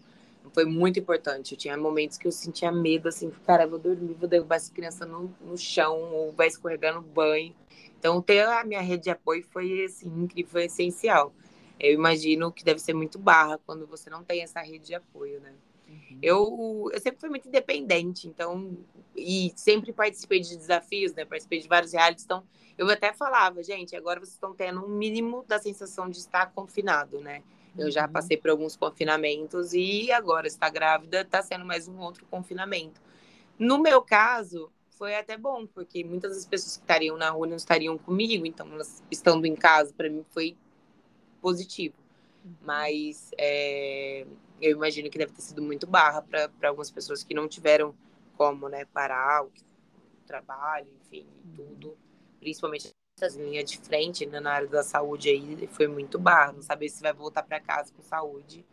foi 0.52 0.64
muito 0.64 0.98
importante. 0.98 1.52
Eu 1.52 1.58
tinha 1.58 1.76
momentos 1.76 2.18
que 2.18 2.26
eu 2.26 2.32
sentia 2.32 2.70
medo, 2.70 3.08
assim, 3.08 3.30
cara, 3.46 3.66
vou 3.66 3.78
dormir, 3.78 4.14
vou 4.14 4.28
derrubar 4.28 4.56
essa 4.56 4.72
criança 4.72 5.06
no, 5.06 5.34
no 5.40 5.56
chão, 5.56 6.12
ou 6.12 6.32
vai 6.32 6.48
escorregar 6.48 6.94
no 6.94 7.02
banho. 7.02 7.54
Então, 7.98 8.20
ter 8.20 8.46
a 8.46 8.64
minha 8.64 8.80
rede 8.80 9.04
de 9.04 9.10
apoio 9.10 9.42
foi 9.42 9.84
assim, 9.84 10.08
incrível, 10.08 10.52
foi 10.52 10.64
essencial. 10.64 11.32
Eu 11.80 11.92
imagino 11.92 12.52
que 12.52 12.64
deve 12.64 12.78
ser 12.78 12.94
muito 12.94 13.18
barra 13.18 13.58
quando 13.66 13.86
você 13.86 14.08
não 14.10 14.22
tem 14.22 14.42
essa 14.42 14.60
rede 14.60 14.86
de 14.86 14.94
apoio, 14.94 15.40
né? 15.40 15.52
Uhum. 15.88 16.18
Eu, 16.22 16.90
eu 16.92 17.00
sempre 17.00 17.20
fui 17.20 17.28
muito 17.28 17.48
independente, 17.48 18.28
então, 18.28 18.76
e 19.16 19.52
sempre 19.56 19.92
participei 19.92 20.40
de 20.40 20.56
desafios, 20.56 21.12
né? 21.14 21.24
Participei 21.24 21.60
de 21.60 21.68
vários 21.68 21.92
realities, 21.92 22.24
então 22.24 22.44
eu 22.76 22.88
até 22.90 23.12
falava, 23.12 23.62
gente, 23.62 23.94
agora 23.94 24.20
vocês 24.20 24.34
estão 24.34 24.54
tendo 24.54 24.84
um 24.84 24.88
mínimo 24.88 25.44
da 25.46 25.58
sensação 25.58 26.08
de 26.08 26.18
estar 26.18 26.52
confinado, 26.52 27.20
né? 27.20 27.42
Eu 27.76 27.90
já 27.90 28.06
uhum. 28.06 28.12
passei 28.12 28.36
por 28.36 28.50
alguns 28.50 28.76
confinamentos 28.76 29.72
e 29.72 30.10
agora 30.12 30.46
está 30.46 30.68
grávida, 30.68 31.22
está 31.22 31.42
sendo 31.42 31.64
mais 31.64 31.88
um 31.88 31.98
outro 31.98 32.24
confinamento. 32.26 33.00
No 33.58 33.78
meu 33.78 34.00
caso, 34.00 34.70
foi 34.90 35.16
até 35.16 35.36
bom, 35.36 35.66
porque 35.66 36.04
muitas 36.04 36.36
das 36.36 36.46
pessoas 36.46 36.76
que 36.76 36.82
estariam 36.82 37.16
na 37.16 37.30
rua 37.30 37.46
não 37.46 37.56
estariam 37.56 37.98
comigo, 37.98 38.46
então 38.46 38.72
elas 38.72 39.02
estando 39.10 39.44
em 39.44 39.54
casa, 39.54 39.92
para 39.92 40.08
mim 40.08 40.24
foi 40.30 40.56
positivo. 41.40 41.96
Uhum. 42.44 42.54
Mas 42.62 43.30
é, 43.36 44.26
eu 44.60 44.72
imagino 44.72 45.10
que 45.10 45.18
deve 45.18 45.32
ter 45.32 45.42
sido 45.42 45.62
muito 45.62 45.86
barra 45.86 46.22
para 46.22 46.68
algumas 46.68 46.90
pessoas 46.90 47.24
que 47.24 47.34
não 47.34 47.48
tiveram 47.48 47.94
como 48.36 48.68
né, 48.68 48.84
parar 48.86 49.44
o, 49.44 49.52
trabalho, 50.26 50.88
enfim, 51.02 51.26
uhum. 51.44 51.54
tudo. 51.54 51.98
Principalmente 52.40 52.94
linha 53.36 53.62
de 53.62 53.78
frente 53.78 54.26
né, 54.26 54.40
na 54.40 54.52
área 54.52 54.68
da 54.68 54.82
saúde 54.82 55.28
aí, 55.28 55.66
foi 55.68 55.86
muito 55.86 56.18
barra. 56.18 56.52
Não 56.52 56.62
saber 56.62 56.88
se 56.88 57.00
vai 57.00 57.12
voltar 57.12 57.42
para 57.42 57.60
casa 57.60 57.92
com 57.92 58.02
saúde 58.02 58.64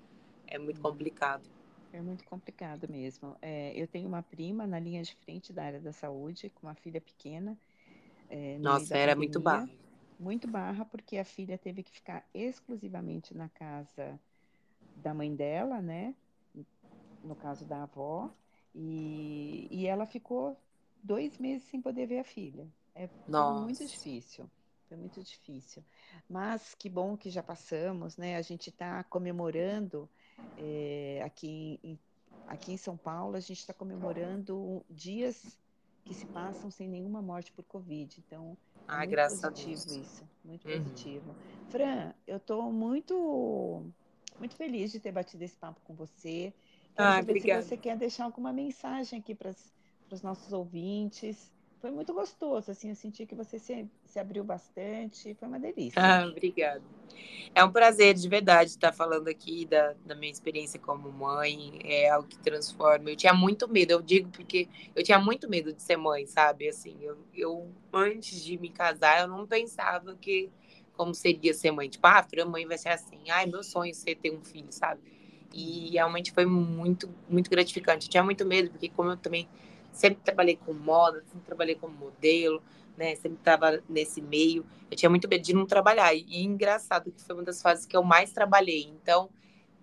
é 0.47 0.57
muito 0.57 0.77
uhum. 0.77 0.91
complicado. 0.91 1.49
É 1.93 2.01
muito 2.01 2.23
complicado 2.25 2.87
mesmo. 2.89 3.35
É, 3.41 3.73
eu 3.75 3.87
tenho 3.87 4.07
uma 4.07 4.23
prima 4.23 4.65
na 4.65 4.79
linha 4.79 5.03
de 5.03 5.15
frente 5.15 5.53
da 5.53 5.63
área 5.63 5.79
da 5.79 5.91
saúde, 5.91 6.51
com 6.55 6.67
uma 6.67 6.75
filha 6.75 7.01
pequena. 7.01 7.57
É, 8.29 8.57
Nossa, 8.59 8.97
era 8.97 9.15
muito 9.15 9.39
barra. 9.39 9.69
Muito 10.19 10.47
barra, 10.47 10.85
porque 10.85 11.17
a 11.17 11.25
filha 11.25 11.57
teve 11.57 11.83
que 11.83 11.91
ficar 11.91 12.25
exclusivamente 12.33 13.35
na 13.35 13.49
casa 13.49 14.19
da 14.97 15.13
mãe 15.13 15.33
dela, 15.33 15.81
né? 15.81 16.13
No 17.23 17.35
caso 17.35 17.65
da 17.65 17.83
avó. 17.83 18.29
E, 18.73 19.67
e 19.69 19.85
ela 19.85 20.05
ficou 20.05 20.57
dois 21.03 21.37
meses 21.37 21.63
sem 21.67 21.81
poder 21.81 22.05
ver 22.07 22.19
a 22.19 22.23
filha. 22.23 22.67
É 22.95 23.07
muito 23.61 23.85
difícil. 23.85 24.49
Foi 24.87 24.97
muito 24.97 25.23
difícil. 25.23 25.83
Mas 26.29 26.75
que 26.75 26.89
bom 26.89 27.15
que 27.15 27.29
já 27.29 27.41
passamos, 27.41 28.17
né? 28.17 28.35
A 28.35 28.41
gente 28.41 28.69
está 28.69 29.03
comemorando 29.05 30.09
é, 30.57 31.21
aqui, 31.23 31.79
em, 31.81 31.97
aqui 32.47 32.73
em 32.73 32.77
São 32.77 32.97
Paulo, 32.97 33.37
a 33.37 33.39
gente 33.39 33.59
está 33.59 33.73
comemorando 33.73 34.83
dias 34.89 35.57
que 36.03 36.13
se 36.13 36.25
passam 36.25 36.69
sem 36.69 36.89
nenhuma 36.89 37.21
morte 37.21 37.51
por 37.53 37.63
Covid. 37.63 38.21
Então, 38.25 38.57
é 38.75 38.81
ah, 38.87 38.97
muito 38.97 39.15
positivo 39.15 40.01
isso, 40.01 40.27
muito 40.43 40.67
uhum. 40.67 40.83
positivo. 40.83 41.35
Fran, 41.69 42.13
eu 42.27 42.37
estou 42.37 42.71
muito, 42.71 43.85
muito 44.37 44.55
feliz 44.55 44.91
de 44.91 44.99
ter 44.99 45.13
batido 45.13 45.43
esse 45.43 45.55
papo 45.55 45.79
com 45.85 45.93
você. 45.93 46.53
Quero 46.95 47.07
ah, 47.07 47.15
saber 47.15 47.31
obrigada. 47.31 47.61
se 47.61 47.69
você 47.69 47.77
quer 47.77 47.97
deixar 47.97 48.25
alguma 48.25 48.51
mensagem 48.51 49.19
aqui 49.19 49.33
para 49.33 49.55
os 50.11 50.21
nossos 50.21 50.51
ouvintes. 50.51 51.49
Foi 51.81 51.89
muito 51.89 52.13
gostoso, 52.13 52.69
assim, 52.69 52.89
eu 52.89 52.95
senti 52.95 53.25
que 53.25 53.33
você 53.33 53.57
se, 53.57 53.89
se 54.05 54.19
abriu 54.19 54.43
bastante, 54.43 55.33
foi 55.33 55.47
uma 55.47 55.59
delícia. 55.59 55.99
Ah, 55.99 56.27
obrigada. 56.27 56.83
É 57.55 57.63
um 57.63 57.71
prazer, 57.71 58.13
de 58.13 58.29
verdade, 58.29 58.69
estar 58.69 58.93
falando 58.93 59.27
aqui 59.27 59.65
da, 59.65 59.95
da 60.05 60.13
minha 60.13 60.31
experiência 60.31 60.79
como 60.79 61.11
mãe, 61.11 61.79
é 61.83 62.07
algo 62.11 62.27
que 62.27 62.37
transforma. 62.37 63.09
Eu 63.09 63.15
tinha 63.15 63.33
muito 63.33 63.67
medo, 63.67 63.91
eu 63.91 64.01
digo 64.01 64.29
porque 64.29 64.69
eu 64.95 65.03
tinha 65.03 65.17
muito 65.17 65.49
medo 65.49 65.73
de 65.73 65.81
ser 65.81 65.97
mãe, 65.97 66.27
sabe? 66.27 66.69
Assim, 66.69 66.95
eu, 67.01 67.17
eu 67.33 67.67
antes 67.91 68.43
de 68.43 68.59
me 68.59 68.69
casar, 68.69 69.21
eu 69.21 69.27
não 69.27 69.47
pensava 69.47 70.15
que 70.15 70.51
como 70.93 71.15
seria 71.15 71.51
ser 71.51 71.71
mãe. 71.71 71.89
Tipo, 71.89 72.05
ah, 72.05 72.23
a 72.41 72.45
mãe 72.45 72.65
vai 72.67 72.77
ser 72.77 72.89
assim. 72.89 73.17
Ai, 73.31 73.47
meu 73.47 73.63
sonho 73.63 73.89
é 73.89 73.93
ser 73.93 74.15
ter 74.15 74.31
um 74.31 74.43
filho, 74.43 74.71
sabe? 74.71 75.01
E 75.51 75.89
realmente 75.89 76.31
foi 76.31 76.45
muito, 76.45 77.09
muito 77.27 77.49
gratificante. 77.49 78.05
Eu 78.05 78.11
tinha 78.11 78.23
muito 78.23 78.45
medo, 78.45 78.69
porque 78.69 78.87
como 78.87 79.09
eu 79.09 79.17
também 79.17 79.49
sempre 79.91 80.21
trabalhei 80.23 80.55
com 80.55 80.73
moda, 80.73 81.23
sempre 81.27 81.45
trabalhei 81.45 81.75
como 81.75 81.93
modelo, 81.95 82.61
né? 82.97 83.15
Sempre 83.15 83.39
estava 83.39 83.81
nesse 83.89 84.21
meio. 84.21 84.65
Eu 84.89 84.97
tinha 84.97 85.09
muito 85.09 85.27
medo 85.27 85.43
de 85.43 85.53
não 85.53 85.65
trabalhar. 85.65 86.13
E, 86.13 86.43
engraçado 86.43 87.11
que 87.11 87.21
foi 87.21 87.35
uma 87.35 87.43
das 87.43 87.61
fases 87.61 87.85
que 87.85 87.95
eu 87.95 88.03
mais 88.03 88.31
trabalhei. 88.31 88.83
Então, 88.83 89.29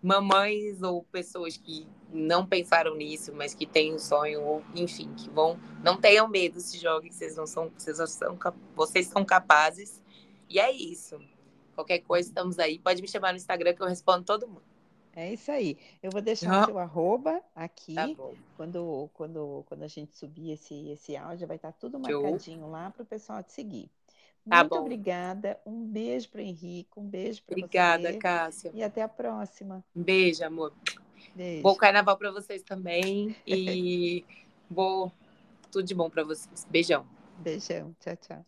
mamães 0.03 0.83
ou 0.83 1.03
pessoas 1.05 1.57
que 1.57 1.87
não 2.13 2.47
pensaram 2.47 2.95
nisso, 2.95 3.33
mas 3.35 3.55
que 3.55 3.67
têm 3.67 3.95
um 3.95 3.99
sonho, 3.99 4.41
ou 4.43 4.65
enfim, 4.75 5.13
que 5.15 5.29
vão, 5.29 5.59
não 5.83 5.97
tenham 6.01 6.27
medo, 6.29 6.61
se 6.61 6.79
joguem, 6.79 7.11
vocês 7.11 7.37
não 7.37 7.47
são, 7.47 7.71
vocês 7.77 7.97
são, 7.97 8.39
vocês 8.75 9.07
são 9.07 9.25
capazes. 9.25 10.03
E 10.49 10.59
é 10.59 10.71
isso. 10.71 11.21
Qualquer 11.75 11.99
coisa, 12.01 12.29
estamos 12.29 12.59
aí. 12.59 12.79
Pode 12.79 13.03
me 13.03 13.09
chamar 13.09 13.33
no 13.33 13.37
Instagram 13.37 13.75
que 13.75 13.83
eu 13.83 13.87
respondo 13.87 14.25
todo 14.25 14.49
mundo. 14.49 14.63
É 15.19 15.33
isso 15.33 15.51
aí. 15.51 15.77
Eu 16.01 16.13
vou 16.13 16.23
deixar 16.23 16.63
o 16.63 16.67
seu 16.67 16.79
arroba 16.79 17.43
aqui. 17.53 17.93
Tá 17.93 18.09
quando, 18.57 19.11
quando, 19.13 19.65
quando 19.67 19.83
a 19.83 19.89
gente 19.89 20.17
subir 20.17 20.53
esse, 20.53 20.91
esse 20.91 21.17
áudio, 21.17 21.49
vai 21.49 21.57
estar 21.57 21.73
tudo 21.73 21.99
marcadinho 21.99 22.71
lá 22.71 22.89
para 22.89 23.03
o 23.03 23.05
pessoal 23.05 23.43
te 23.43 23.53
seguir. 23.53 23.91
Tá 24.49 24.59
Muito 24.59 24.71
bom. 24.71 24.81
obrigada. 24.83 25.59
Um 25.67 25.85
beijo 25.85 26.29
para 26.29 26.39
o 26.39 26.45
Henrique, 26.45 26.91
um 26.97 27.03
beijo 27.03 27.43
para 27.43 27.57
você. 27.57 27.65
Obrigada, 27.65 28.17
Cássia. 28.17 28.71
E 28.73 28.81
até 28.81 29.03
a 29.03 29.09
próxima. 29.09 29.85
Um 29.95 30.05
beijo, 30.05 30.45
amor. 30.45 30.73
Beijo. 31.35 31.65
Bom 31.65 31.75
carnaval 31.75 32.17
para 32.17 32.31
vocês 32.31 32.63
também. 32.63 33.35
E 33.45 34.25
bom, 34.71 35.11
tudo 35.73 35.85
de 35.85 35.97
bom 35.97 36.09
para 36.09 36.23
vocês. 36.23 36.65
Beijão. 36.71 37.05
Beijão. 37.41 37.93
Tchau, 37.99 38.17
tchau. 38.17 38.47